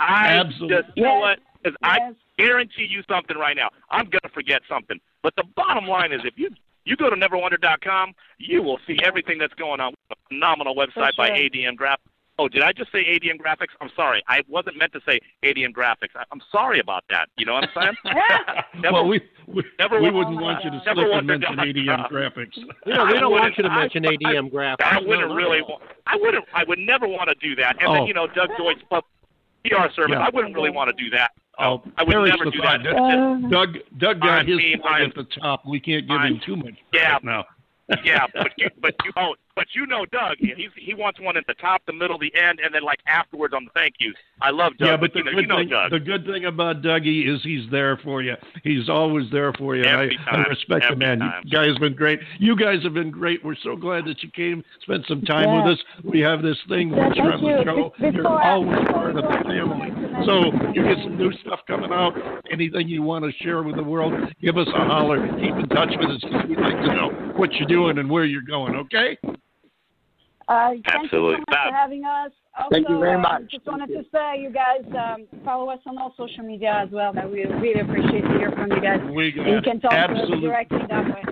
[0.00, 0.76] I Absolutely.
[0.76, 1.20] just, you know Yes.
[1.20, 1.38] what?
[1.64, 1.98] 'Cause I
[2.38, 3.70] guarantee you something right now.
[3.90, 5.00] I'm gonna forget something.
[5.22, 6.50] But the bottom line is, if you
[6.84, 9.94] you go to neverwonder.com, you will see everything that's going on.
[10.10, 11.36] A phenomenal website by sure.
[11.36, 11.96] ADM Graphics.
[12.38, 13.68] Oh, did I just say ADM Graphics?
[13.80, 14.22] I'm sorry.
[14.26, 16.16] I wasn't meant to say ADM Graphics.
[16.16, 17.28] I, I'm sorry about that.
[17.36, 18.14] You know what I'm saying?
[18.82, 21.66] Never- well, we we, never we wouldn't want you to never slip and mention dot
[21.66, 22.56] ADM graphics.
[22.56, 24.76] You know, we I don't want you to I- mention ADM graphics.
[24.84, 25.58] I No, wouldn't no, really.
[25.60, 25.66] no.
[25.68, 26.44] wa- I wouldn't.
[26.54, 27.76] I would never want to do that.
[27.80, 27.94] And Oh.
[27.94, 29.04] then you know, Doug Deutsch pub
[29.64, 30.10] PR service.
[30.18, 30.26] Yeah.
[30.26, 31.30] I wouldn't really want to do that.
[31.58, 32.86] Oh, I would never do that.
[32.86, 35.64] Uh, Doug Doug got I his mean, at the top.
[35.66, 37.12] We can't give I'm- him too much Yeah.
[37.14, 37.44] right now.
[38.04, 41.46] Yeah, but you, but you, oh, but you know, Doug, he's he wants one at
[41.46, 44.14] the top, the middle, the end, and then like afterwards on the thank yous.
[44.40, 44.88] I love Doug.
[44.88, 45.90] yeah, but the you know, good you know thing Doug.
[45.90, 48.34] the good thing about Dougie is he's there for you.
[48.64, 49.82] He's always there for you.
[49.84, 50.46] and Every I, I time.
[50.48, 51.18] respect the man.
[51.18, 51.42] time.
[51.44, 52.20] You guys have been great.
[52.38, 53.44] You guys have been great.
[53.44, 55.64] We're so glad that you came, spent some time Yeah.
[55.64, 55.84] with us.
[56.04, 57.64] We have this thing Yeah, once you're you.
[57.64, 57.92] show.
[58.00, 60.01] Be- You're always part of the family.
[60.26, 62.12] So you get some new stuff coming out.
[62.50, 65.26] Anything you want to share with the world, give us a holler.
[65.40, 68.24] Keep in touch with us because we'd like to know what you're doing and where
[68.24, 68.74] you're going.
[68.76, 69.18] Okay?
[70.48, 71.36] Uh, thank Absolutely.
[71.38, 72.32] you so much for having us.
[72.58, 73.50] Also, Thank you very uh, much.
[73.50, 77.12] Just wanted to say, you guys um, follow us on all social media as well.
[77.12, 79.00] That we really appreciate to hear from you guys.
[79.14, 80.48] We And you can talk to us absolutely.
[80.48, 81.22] directly that way.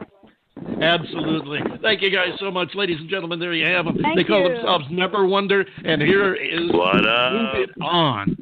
[0.82, 1.60] Absolutely.
[1.82, 3.38] Thank you guys so much, ladies and gentlemen.
[3.38, 3.98] There you have them.
[4.00, 4.54] Thank they call you.
[4.54, 7.32] themselves Never Wonder, and here is What up?
[7.32, 8.36] Move It On.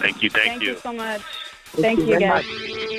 [0.00, 1.22] Thank you, thank, Thank you so much.
[1.76, 2.44] Thank you, very guys.
[2.44, 2.90] much.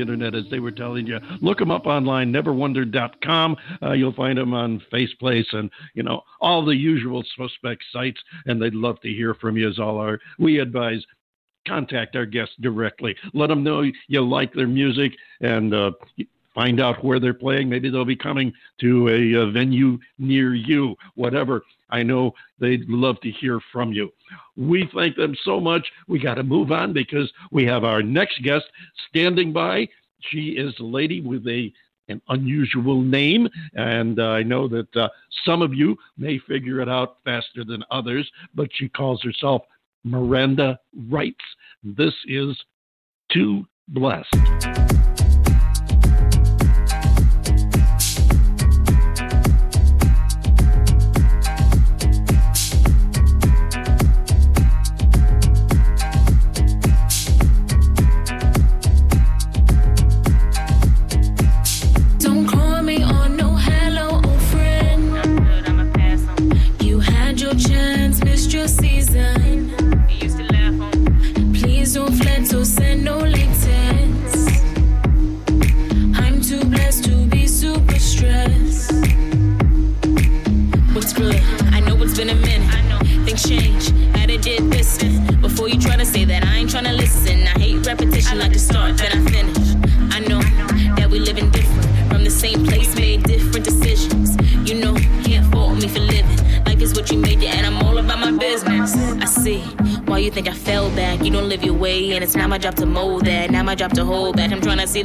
[0.00, 1.18] Internet, as they were telling you.
[1.40, 3.56] Look them up online, neverwonder.com.
[3.82, 8.60] Uh, you'll find them on Faceplace and, you know, all the usual suspect sites, and
[8.60, 11.04] they'd love to hear from you as all our, we advise
[11.66, 13.14] contact our guests directly.
[13.34, 15.90] Let them know you like their music and uh,
[16.54, 17.68] find out where they're playing.
[17.68, 21.62] Maybe they'll be coming to a, a venue near you, whatever.
[21.90, 24.10] I know they'd love to hear from you.
[24.56, 25.86] We thank them so much.
[26.06, 28.64] We got to move on because we have our next guest
[29.08, 29.88] standing by.
[30.20, 31.72] She is a lady with a
[32.08, 35.10] an unusual name, and uh, I know that uh,
[35.44, 39.62] some of you may figure it out faster than others, but she calls herself
[40.04, 41.44] Miranda Writes.
[41.82, 42.56] This is
[43.30, 44.97] Too Blessed.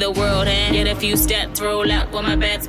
[0.03, 2.67] The world and get a few steps, roll out with my bags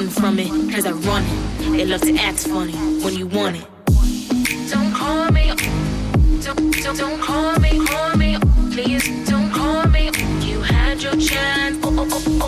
[0.00, 1.76] run from it, cause I run it.
[1.76, 2.72] They love to act funny
[3.02, 3.66] when you want it.
[4.70, 5.48] Don't call me.
[6.40, 8.38] Don't, don't, don't call me, call me.
[8.72, 10.06] Please don't call me.
[10.40, 12.39] You had your chance, oh, oh, oh,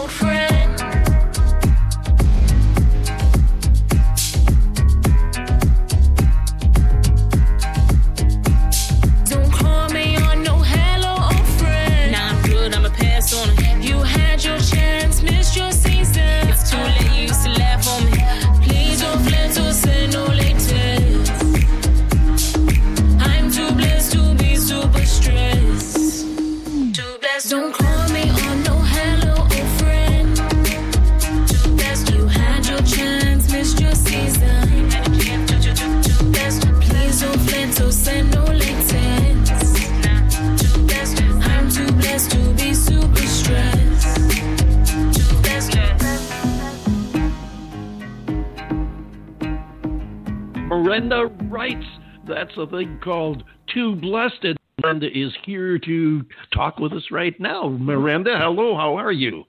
[51.03, 51.87] Miranda Writes.
[52.29, 53.43] That's a thing called
[53.75, 54.45] Too Blessed.
[54.45, 56.25] And Miranda is here to
[56.55, 57.69] talk with us right now.
[57.69, 58.77] Miranda, hello.
[58.77, 59.43] How are you?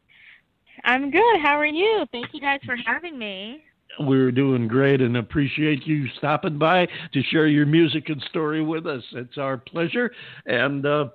[0.83, 1.41] I'm good.
[1.43, 2.05] How are you?
[2.11, 3.63] Thank you guys for having me.
[3.99, 8.87] We're doing great and appreciate you stopping by to share your music and story with
[8.87, 9.03] us.
[9.11, 10.11] It's our pleasure.
[10.47, 11.09] And uh,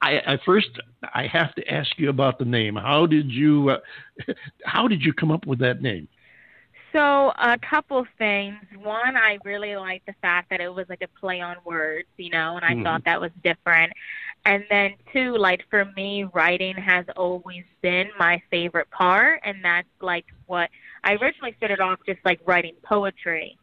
[0.00, 0.70] I, I first
[1.14, 2.74] I have to ask you about the name.
[2.74, 4.32] How did you uh,
[4.64, 6.08] how did you come up with that name?
[6.92, 8.56] So, a couple things.
[8.82, 12.30] One, I really liked the fact that it was like a play on words, you
[12.30, 12.82] know, and I Mhm.
[12.84, 13.92] thought that was different.
[14.44, 19.88] And then, two, like for me, writing has always been my favorite part, and that's
[20.00, 20.68] like what
[21.04, 23.56] I originally started off just like writing poetry.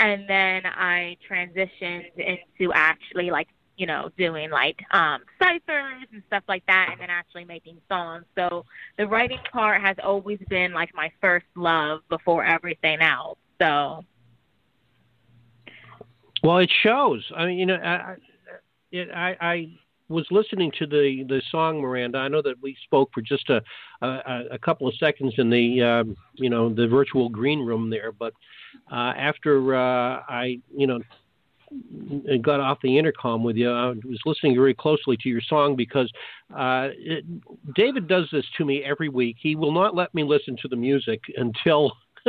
[0.00, 6.44] And then I transitioned into actually like, you know, doing like um ciphers and stuff
[6.48, 8.24] like that and then actually making songs.
[8.36, 8.64] So
[8.98, 13.38] the writing part has always been like my first love before everything else.
[13.60, 14.04] So
[16.42, 17.24] Well, it shows.
[17.36, 18.16] I mean, you know, I,
[18.90, 19.68] it, I, I
[20.08, 22.18] was listening to the the song Miranda.
[22.18, 23.62] I know that we spoke for just a
[24.02, 28.12] a, a couple of seconds in the um, you know the virtual green room there,
[28.12, 28.34] but
[28.90, 31.00] uh, after uh, I you know
[32.42, 36.10] got off the intercom with you, I was listening very closely to your song because
[36.54, 37.24] uh, it,
[37.74, 39.36] David does this to me every week.
[39.40, 41.92] He will not let me listen to the music until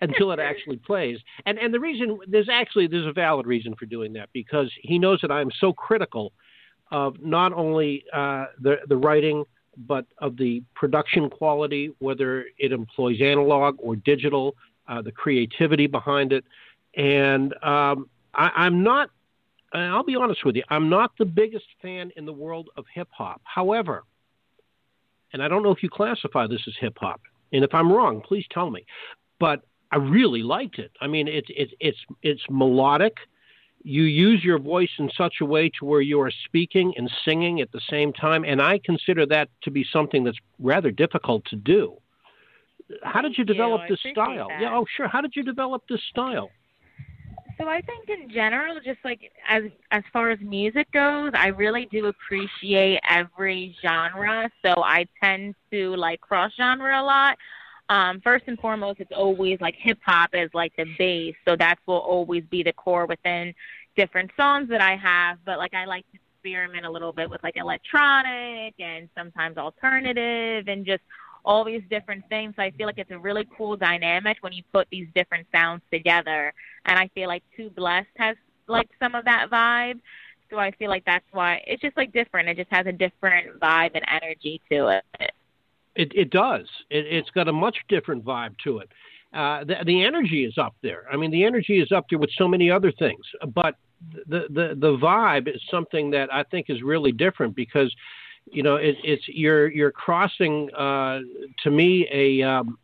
[0.00, 1.18] until it actually plays.
[1.44, 4.98] And and the reason there's actually there's a valid reason for doing that because he
[4.98, 6.32] knows that I'm so critical
[6.92, 9.44] of not only uh, the the writing
[9.86, 14.54] but of the production quality, whether it employs analog or digital,
[14.88, 16.44] uh, the creativity behind it,
[16.96, 19.10] and um, I, I'm not.
[19.72, 22.84] And I'll be honest with you, I'm not the biggest fan in the world of
[22.94, 23.40] hip hop.
[23.44, 24.04] However,
[25.32, 27.20] and I don't know if you classify this as hip hop,
[27.52, 28.86] and if I'm wrong, please tell me.
[29.40, 30.92] But I really liked it.
[31.00, 33.16] I mean, it's it's it's it's melodic.
[33.82, 37.60] You use your voice in such a way to where you are speaking and singing
[37.60, 41.56] at the same time, and I consider that to be something that's rather difficult to
[41.56, 41.96] do.
[43.02, 44.48] How did you develop I this style?
[44.60, 45.08] Yeah, oh sure.
[45.08, 46.50] How did you develop this style?
[47.58, 51.88] So I think in general, just like as as far as music goes, I really
[51.90, 54.50] do appreciate every genre.
[54.64, 57.38] So I tend to like cross genre a lot.
[57.88, 61.76] Um, first and foremost, it's always like hip hop is like the base, so that
[61.86, 63.54] will always be the core within
[63.96, 65.38] different songs that I have.
[65.46, 70.68] But like I like to experiment a little bit with like electronic and sometimes alternative
[70.68, 71.02] and just
[71.46, 72.54] all these different things.
[72.56, 75.80] So I feel like it's a really cool dynamic when you put these different sounds
[75.92, 76.52] together.
[76.84, 78.36] And I feel like Too Blessed has
[78.66, 80.00] like some of that vibe.
[80.50, 82.48] So I feel like that's why it's just like different.
[82.48, 85.04] It just has a different vibe and energy to it.
[85.94, 86.66] It, it does.
[86.90, 88.90] It, it's got a much different vibe to it.
[89.32, 91.04] Uh, the, the energy is up there.
[91.12, 93.24] I mean, the energy is up there with so many other things.
[93.54, 93.76] But
[94.26, 97.94] the, the, the vibe is something that I think is really different because,
[98.46, 101.20] you know, it, it's you're you're crossing uh,
[101.64, 102.78] to me a um,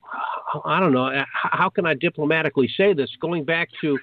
[0.64, 3.98] I don't know how can I diplomatically say this going back to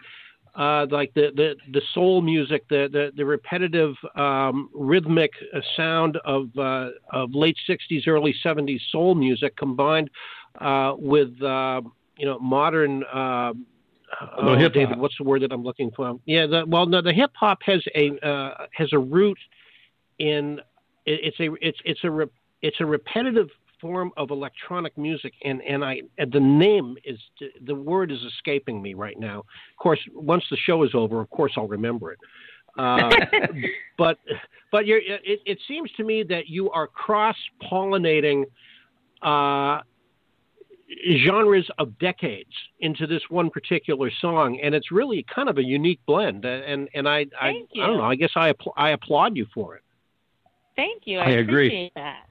[0.55, 6.17] uh, like the, the, the soul music, the, the, the repetitive um, rhythmic uh, sound
[6.25, 10.09] of, uh, of late 60s, early 70s soul music combined
[10.59, 11.81] uh, with, uh,
[12.17, 13.03] you know, modern.
[13.05, 13.53] Uh,
[14.37, 14.69] oh.
[14.69, 16.19] David, what's the word that I'm looking for?
[16.25, 19.37] Yeah, the, well, no, the hip hop has a uh, has a root
[20.17, 20.59] in
[21.05, 22.25] it, it's a it's it's a re,
[22.61, 27.17] it's a repetitive form of electronic music, and and I and the name is
[27.65, 29.39] the word is escaping me right now.
[29.39, 32.19] Of course, once the show is over, of course I'll remember it.
[32.77, 33.09] Uh,
[33.97, 34.17] but
[34.71, 37.35] but it, it seems to me that you are cross
[37.71, 38.45] pollinating
[39.21, 39.81] uh,
[41.23, 45.99] genres of decades into this one particular song, and it's really kind of a unique
[46.05, 46.45] blend.
[46.45, 48.03] And and I I, I don't know.
[48.03, 49.83] I guess I I applaud you for it.
[50.79, 51.19] Thank you.
[51.19, 51.67] I, I agree.
[51.67, 52.25] appreciate that.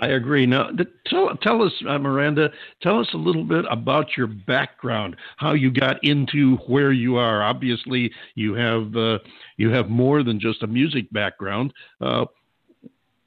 [0.00, 0.46] I agree.
[0.46, 5.16] Now, th- tell, tell us, uh, Miranda, tell us a little bit about your background,
[5.38, 7.42] how you got into where you are.
[7.42, 9.18] Obviously, you have uh,
[9.56, 11.72] you have more than just a music background.
[12.00, 12.26] Uh,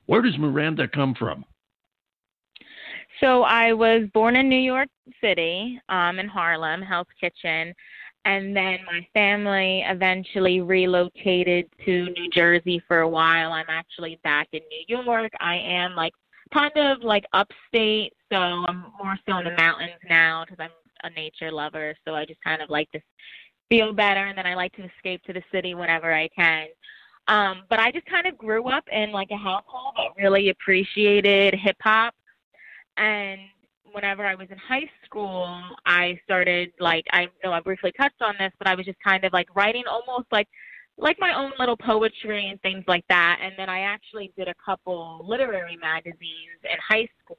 [0.06, 1.44] where does Miranda come from?
[3.20, 4.90] So I was born in New York
[5.22, 7.74] City, um, in Harlem, Hell's Kitchen,
[8.26, 13.52] and then my family eventually relocated to New Jersey for a while.
[13.52, 15.32] I'm actually back in New York.
[15.40, 16.14] I am like
[16.54, 21.14] kind of like upstate, so I'm more so in the mountains now because I'm a
[21.14, 21.96] nature lover.
[22.06, 23.02] So I just kind of like to
[23.70, 26.68] feel better, and then I like to escape to the city whenever I can.
[27.28, 31.56] Um, but I just kind of grew up in like a household that really appreciated
[31.56, 32.14] hip hop
[32.98, 33.40] and
[33.94, 38.36] whenever I was in high school, I started like I know I briefly touched on
[38.40, 40.48] this, but I was just kind of like writing almost like
[40.98, 43.40] like my own little poetry and things like that.
[43.42, 47.38] And then I actually did a couple literary magazines in high school.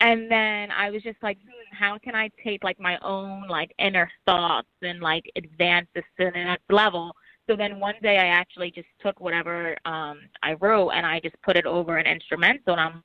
[0.00, 3.72] And then I was just like, hmm, how can I take like my own like
[3.78, 7.12] inner thoughts and like advance this to the next level?
[7.48, 11.40] So then one day I actually just took whatever um I wrote and I just
[11.42, 13.02] put it over an instrumental and I'm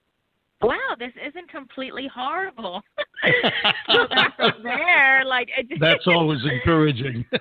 [0.62, 2.82] wow, this isn't completely horrible.
[3.92, 7.26] so then from there, like just, That's always encouraging.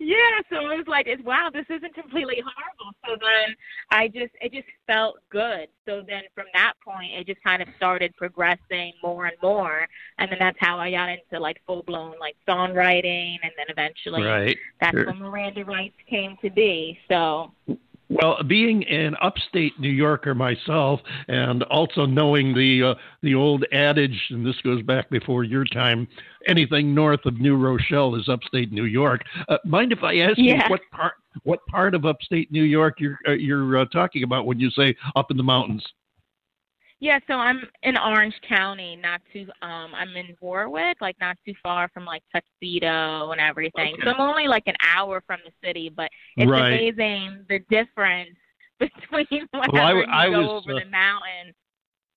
[0.00, 0.40] yeah.
[0.50, 2.96] So it was like, it's wow, this isn't completely horrible.
[3.06, 3.54] So then
[3.90, 5.68] I just, it just felt good.
[5.86, 9.86] So then from that point, it just kind of started progressing more and more,
[10.18, 14.22] and then that's how I got into like full blown like songwriting, and then eventually
[14.22, 14.56] Right.
[14.80, 15.06] that's Sure.
[15.06, 16.98] when Miranda Writes came to be.
[17.08, 17.52] So
[18.10, 24.20] Well, being an upstate New Yorker myself, and also knowing the uh, the old adage,
[24.30, 26.06] and this goes back before your time,
[26.46, 29.22] anything north of New Rochelle is upstate New York.
[29.48, 33.18] Uh, mind if I ask you what part what part of upstate New York you're
[33.26, 35.84] uh, you're uh, talking about when you say up in the mountains?
[37.00, 41.54] Yeah, so I'm in Orange County, not too um I'm in Warwick, like not too
[41.62, 43.96] far from like Tuxedo and everything.
[44.02, 46.72] So I'm only like an hour from the city, but it's Right.
[46.96, 48.36] amazing the difference
[48.78, 51.52] between whenever Well, I you I go was, over uh, the mountain.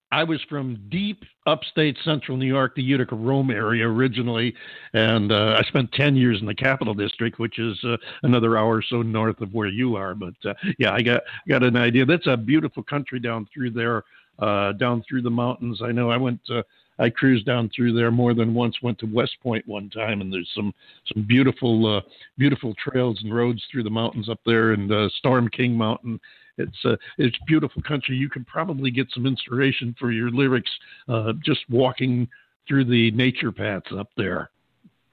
[0.10, 4.56] I was from deep upstate central New York, the Utica Rome area originally,
[4.94, 8.78] and uh, I spent 10 years in the Capital District, which is uh, another hour
[8.78, 10.16] or so north of where you are.
[10.16, 12.06] But uh, yeah, I got got an idea.
[12.06, 14.04] That's a beautiful country down through there,
[14.40, 15.82] uh, down through the mountains.
[15.84, 16.40] I know I went.
[16.50, 16.64] Uh,
[17.00, 18.76] I cruised down through there more than once.
[18.82, 20.74] Went to West Point one time, and there's some
[21.14, 22.02] some beautiful uh,
[22.38, 26.20] beautiful trails and roads through the mountains up there, and uh, Storm King Mountain.
[26.58, 28.16] It's uh, it's beautiful country.
[28.16, 30.72] You can probably get some inspiration for your lyrics
[31.08, 32.28] uh, just walking
[32.68, 34.50] through the nature paths up there.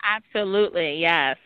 [0.03, 1.37] Absolutely, yes.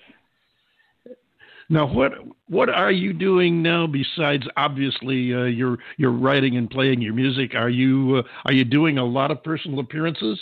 [1.68, 2.12] Now, what
[2.48, 7.54] what are you doing now besides obviously uh, your your writing and playing your music?
[7.54, 10.40] Are you uh, are you doing a lot of personal appearances?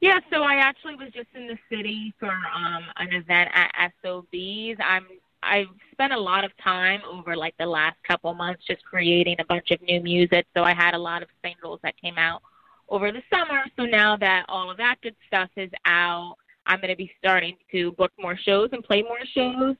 [0.00, 4.78] Yeah, so I actually was just in the city for um an event at SOBs.
[4.80, 5.06] I'm
[5.42, 9.44] I've spent a lot of time over like the last couple months just creating a
[9.44, 10.46] bunch of new music.
[10.56, 12.42] So I had a lot of singles that came out
[12.88, 13.64] over the summer.
[13.76, 16.36] So now that all of that good stuff is out,
[16.68, 19.76] I'm going to be starting to book more shows and play more shows.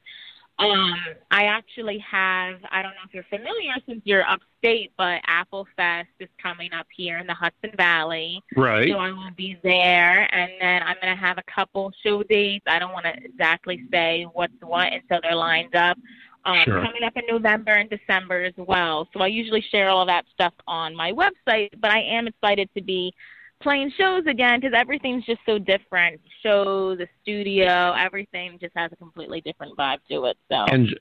[0.61, 0.95] Um,
[1.30, 6.09] I actually have, I don't know if you're familiar since you're upstate, but Apple Fest
[6.18, 8.43] is coming up here in the Hudson Valley.
[8.57, 8.91] Right.
[8.91, 12.64] So I will be there, and then I'm going to have a couple show dates.
[12.66, 15.97] I don't want to exactly say what's what until they're lined up.
[16.45, 16.82] Um, Sure.
[16.84, 19.09] Coming up in November and December as well.
[19.12, 22.82] So I usually share all that stuff on my website, but I am excited to
[22.82, 23.12] be
[23.61, 26.21] playing shows again because everything's just so different.
[26.43, 30.37] Shows, the studio, everything just has a completely different vibe to it.
[30.51, 30.95] So And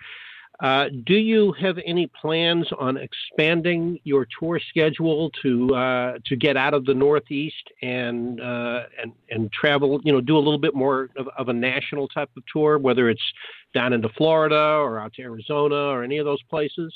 [0.59, 6.57] Uh, do you have any plans on expanding your tour schedule to uh, to get
[6.57, 9.99] out of the Northeast and uh, and and travel?
[10.03, 13.07] You know, do a little bit more of, of a national type of tour, whether
[13.07, 13.21] it's
[13.75, 16.93] down into Florida or out to Arizona or any of those places.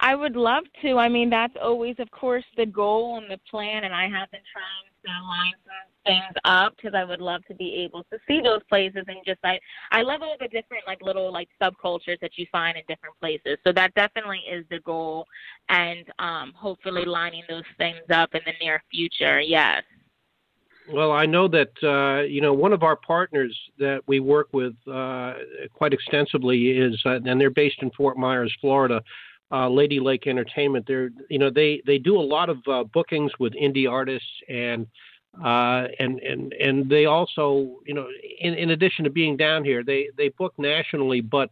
[0.00, 0.96] I would love to.
[0.96, 4.40] I mean, that's always, of course, the goal and the plan, and I have been
[4.52, 8.40] trying to line some things up because I would love to be able to see
[8.40, 9.58] those places and just I
[9.90, 13.58] I love all the different like little like subcultures that you find in different places.
[13.64, 15.26] So that definitely is the goal,
[15.68, 19.40] and um, hopefully lining those things up in the near future.
[19.40, 19.82] Yes.
[20.92, 24.74] Well, I know that uh, you know one of our partners that we work with
[24.86, 25.34] uh,
[25.72, 29.02] quite extensively is, uh, and they're based in Fort Myers, Florida.
[29.52, 30.86] Uh, Lady Lake Entertainment.
[30.86, 34.86] They're you know they they do a lot of uh, bookings with indie artists and.
[35.44, 38.06] Uh, and and and they also, you know,
[38.40, 41.50] in, in addition to being down here, they they book nationally, but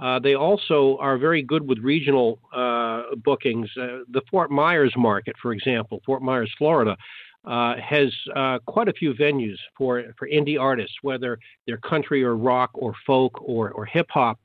[0.00, 3.68] uh, they also are very good with regional uh, bookings.
[3.76, 6.96] Uh, the Fort Myers market, for example, Fort Myers, Florida,
[7.44, 12.36] uh, has uh, quite a few venues for for indie artists, whether they're country or
[12.36, 14.38] rock or folk or or hip hop.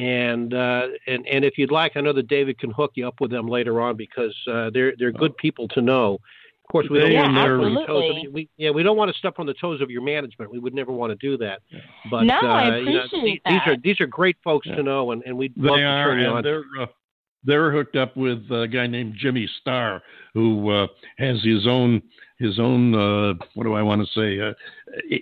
[0.00, 3.20] And uh, and and if you'd like, I know that David can hook you up
[3.20, 6.14] with them later on because uh, they're they're good people to know.
[6.14, 8.82] Of course, we don't They want to step on the toes of, we, yeah, we
[8.82, 10.50] don't want to step on the toes of your management.
[10.52, 11.60] We would never want to do that.
[12.10, 13.82] But No, uh, I you know, appreciate these are that.
[13.82, 14.76] these are great folks Yeah.
[14.76, 16.42] to know, and, and we'd They love to are, turn you and on.
[16.44, 16.86] they're uh,
[17.44, 20.00] they're hooked up with a guy named Jimmy Starr,
[20.32, 20.86] who uh,
[21.18, 22.00] has his own
[22.40, 24.54] his own uh, what do I want to say uh,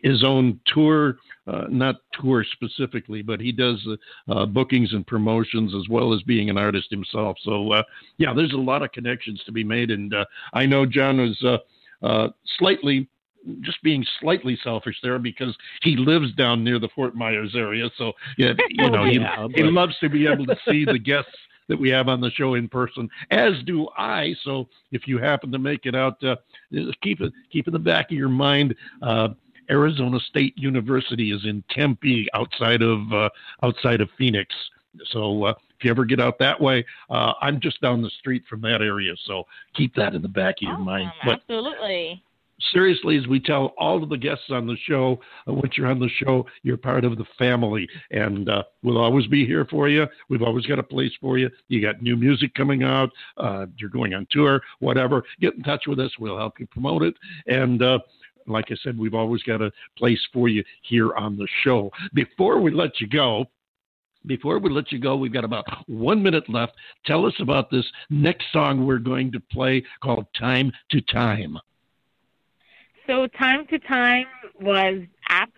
[0.03, 3.87] his own tour, uh, not tour specifically, but he does
[4.29, 7.37] uh, uh, bookings and promotions as well as being an artist himself.
[7.43, 7.83] So uh,
[8.17, 11.37] yeah, there's a lot of connections to be made, and uh, I know John is
[11.45, 11.59] uh,
[12.07, 13.09] uh, slightly
[13.61, 17.89] just being slightly selfish there because he lives down near the Fort Myers area.
[17.99, 20.99] So yeah, you know, he, Yeah, he but- loves to be able to see the
[20.99, 21.31] guests
[21.69, 24.35] that we have on the show in person, as do I.
[24.43, 26.37] So if you happen to make it out, uh,
[27.03, 28.75] keep it keep in the back of your mind.
[29.03, 29.29] Uh,
[29.71, 33.29] Arizona State University is in Tempe, outside of uh,
[33.63, 34.55] outside of Phoenix.
[35.13, 38.45] So uh, if you ever get out that way, uh, I'm just down the street
[38.49, 39.13] from that area.
[39.27, 39.45] So
[39.75, 41.13] keep that in the back of your mind.
[41.25, 42.23] But Absolutely
[42.73, 45.99] seriously, as we tell all of the guests on the show, uh, once you're on
[45.99, 47.89] the show, you're part of the family.
[48.11, 50.07] And uh, we'll always be here for you.
[50.29, 51.51] We've always got a place for you.
[51.69, 55.23] You got new music coming out, uh, you're going on tour, whatever.
[55.41, 56.11] Get in touch with us.
[56.19, 57.15] We'll help you promote it.
[57.47, 57.99] And, uh,
[58.47, 61.91] like I said, we've always got a place for you here on the show.
[62.15, 63.45] Before we let you go,
[64.27, 66.73] before we let you go, we've got about one minute left.
[67.05, 71.59] Tell us about this next song we're going to play called Time to Time.
[73.09, 74.27] So time to time
[74.61, 75.01] was
[75.31, 75.49] ap-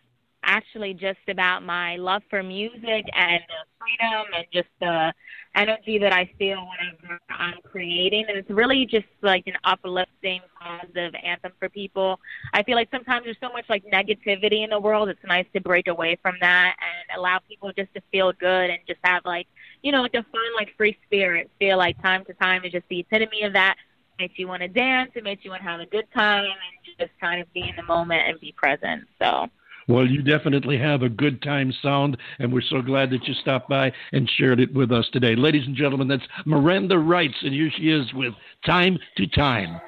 [0.44, 5.12] actually just about my love for music and uh, freedom and just the
[5.56, 8.26] energy that I feel whenever I'm creating.
[8.28, 12.20] And it's really just like an uplifting, positive anthem for people.
[12.54, 15.08] I feel like sometimes there's so much like negativity in the world.
[15.08, 18.78] It's nice to break away from that and allow people just to feel good and
[18.86, 19.48] just have like,
[19.82, 21.50] you know, like a fun, like free spirit.
[21.58, 23.74] Feel like time to time is just the epitome of that
[24.20, 25.10] makes you want to dance.
[25.14, 27.74] It makes you want to have a good time and just kind of be in
[27.76, 29.04] the moment and be present.
[29.18, 29.48] So.
[29.88, 33.68] Well, you definitely have a good time sound, and we're so glad that you stopped
[33.68, 35.34] by and shared it with us today.
[35.34, 39.80] Ladies and gentlemen, that's Miranda Writes, and here she is with Time to Time.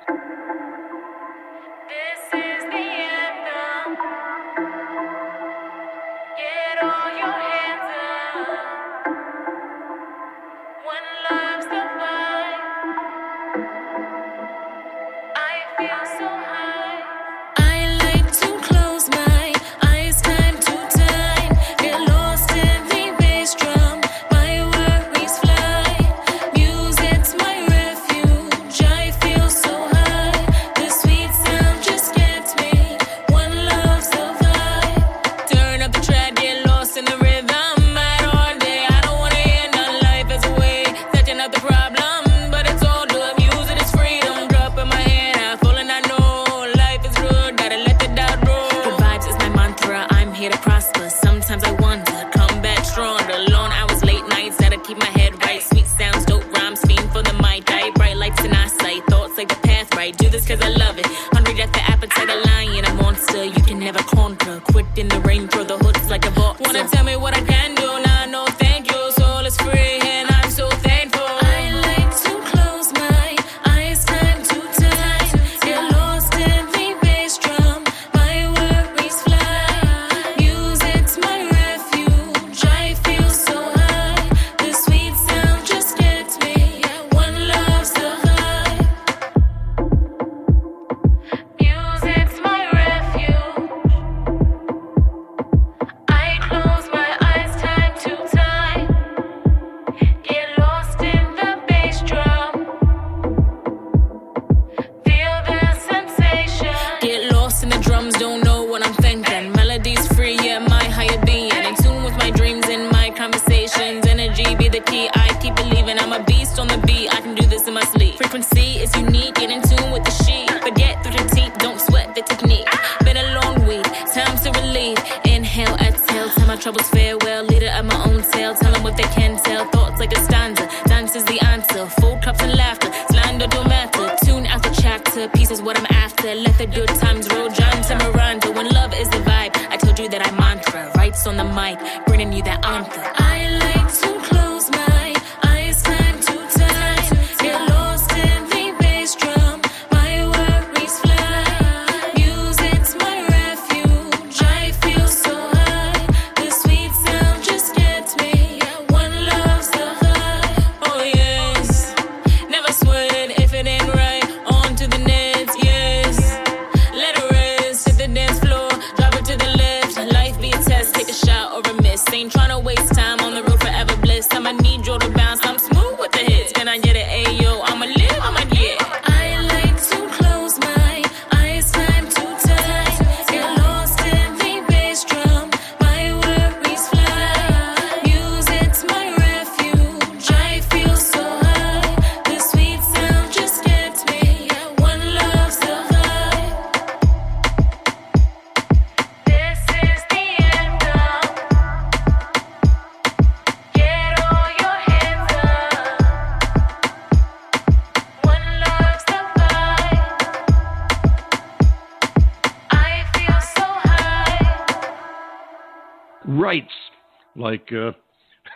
[217.37, 217.93] like uh,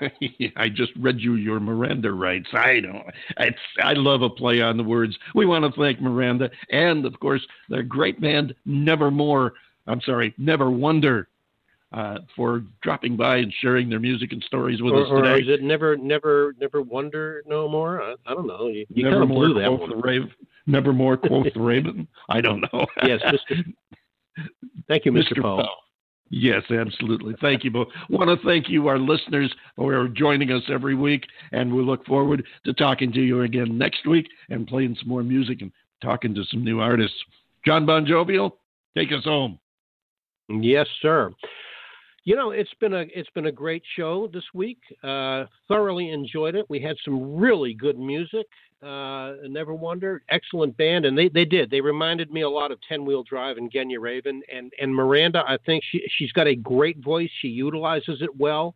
[0.56, 2.48] I just read you your Miranda rights.
[2.52, 3.04] I don't.
[3.38, 5.16] It's, I love a play on the words.
[5.34, 9.54] We want to thank Miranda and, of course, the great band Nevermore.
[9.86, 11.26] I'm sorry, Neverwonder.
[11.92, 15.30] Uh, for dropping by and sharing their music and stories with or, us today.
[15.30, 18.02] Or is it never, never, never wonder no more?
[18.02, 18.66] I, I don't know.
[18.66, 20.00] You, you never kind of more one.
[20.02, 20.28] the.
[20.66, 22.08] Never more quoth the raven.
[22.28, 22.86] I don't know.
[23.04, 23.72] yes, Mr.
[24.88, 25.40] Thank you, Mr.
[25.40, 25.62] Paul.
[25.62, 25.76] Paul.
[26.28, 27.34] Yes, absolutely.
[27.40, 27.88] Thank you both.
[28.10, 32.04] Want to thank you, our listeners, who are joining us every week, and we look
[32.04, 35.70] forward to talking to you again next week and playing some more music and
[36.02, 37.16] talking to some new artists.
[37.64, 38.56] John Bon Jovial,
[38.96, 39.58] take us home.
[40.48, 41.32] Yes, sir.
[42.24, 44.78] You know, it's been a it's been a great show this week.
[45.04, 46.66] Uh, thoroughly enjoyed it.
[46.68, 48.46] We had some really good music.
[48.82, 51.70] Uh, Neverwonder, excellent band, and they, they did.
[51.70, 55.42] They reminded me a lot of Ten Wheel Drive and Genya Ravan and and Miranda.
[55.48, 57.30] I think she she's got a great voice.
[57.40, 58.74] She utilizes it well,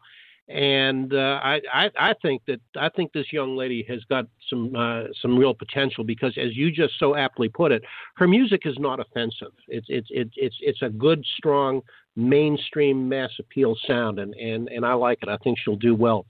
[0.48, 4.74] and uh, I, I I think that I think this young lady has got some
[4.74, 7.82] uh, some real potential because, as you just so aptly put it,
[8.16, 9.53] her music is not offensive.
[9.68, 11.82] It's it's it's it's it's a good, strong
[12.16, 15.28] mainstream mass appeal sound, and and and I like it.
[15.28, 16.24] I think she'll do well.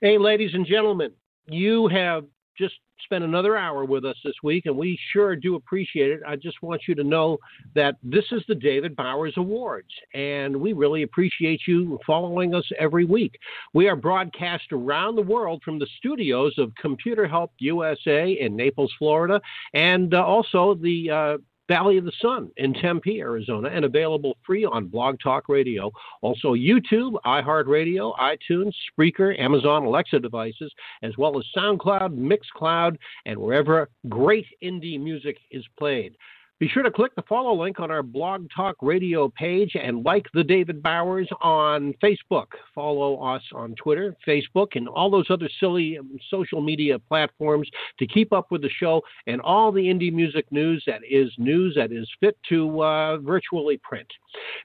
[0.00, 1.12] Hey, ladies and gentlemen,
[1.46, 2.24] you have
[2.58, 2.74] just
[3.04, 6.20] spent another hour with us this week, and we sure do appreciate it.
[6.26, 7.38] I just want you to know
[7.74, 13.04] that this is the David Bowers Awards, and we really appreciate you following us every
[13.04, 13.38] week.
[13.74, 18.92] We are broadcast around the world from the studios of Computer Help USA in Naples,
[18.98, 19.40] Florida,
[19.74, 21.38] and uh, also the uh,
[21.72, 25.90] Valley of the Sun in Tempe, Arizona, and available free on Blog Talk Radio.
[26.20, 30.70] Also, YouTube, iHeartRadio, iTunes, Spreaker, Amazon Alexa devices,
[31.02, 36.14] as well as SoundCloud, Mixcloud, and wherever great indie music is played.
[36.62, 40.26] Be sure to click the follow link on our Blog Talk Radio page and like
[40.32, 42.46] the David Bowers on Facebook.
[42.72, 48.06] Follow us on Twitter, Facebook, and all those other silly um, social media platforms to
[48.06, 51.90] keep up with the show and all the indie music news that is news that
[51.90, 54.06] is fit to uh, virtually print.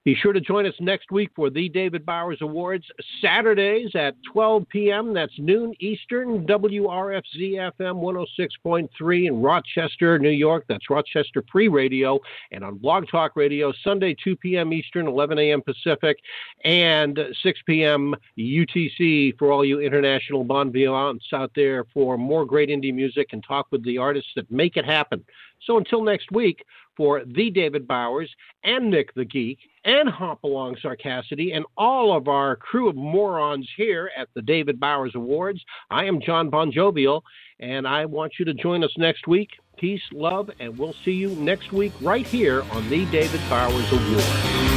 [0.04, 2.86] Be sure to join us next week for the David Bowers Awards,
[3.22, 5.14] Saturdays at 12 p.m.
[5.14, 8.26] That's noon Eastern, WRFZ FM
[8.66, 10.66] 106.3 in Rochester, New York.
[10.68, 12.20] That's Rochester Free Radio.
[12.52, 14.74] And on Blog Talk Radio, Sunday, 2 p.m.
[14.74, 15.62] Eastern, 11 a.m.
[15.62, 16.18] Pacific,
[16.64, 18.16] and 6 p.m.
[18.38, 23.44] UTC for all you international bon vivants out there for more great indie music and
[23.44, 25.24] talk with the artists that make it happen.
[25.66, 26.64] So until next week,
[26.98, 28.30] for the David Bowers
[28.64, 33.70] and Nick the Geek and Hop Along Sarcasity and all of our crew of morons
[33.78, 37.24] here at the David Bowers Awards, I am John Bon Jovial,
[37.60, 39.52] and I want you to join us next week.
[39.78, 44.77] Peace, love, and we'll see you next week right here on the David Bowers Awards.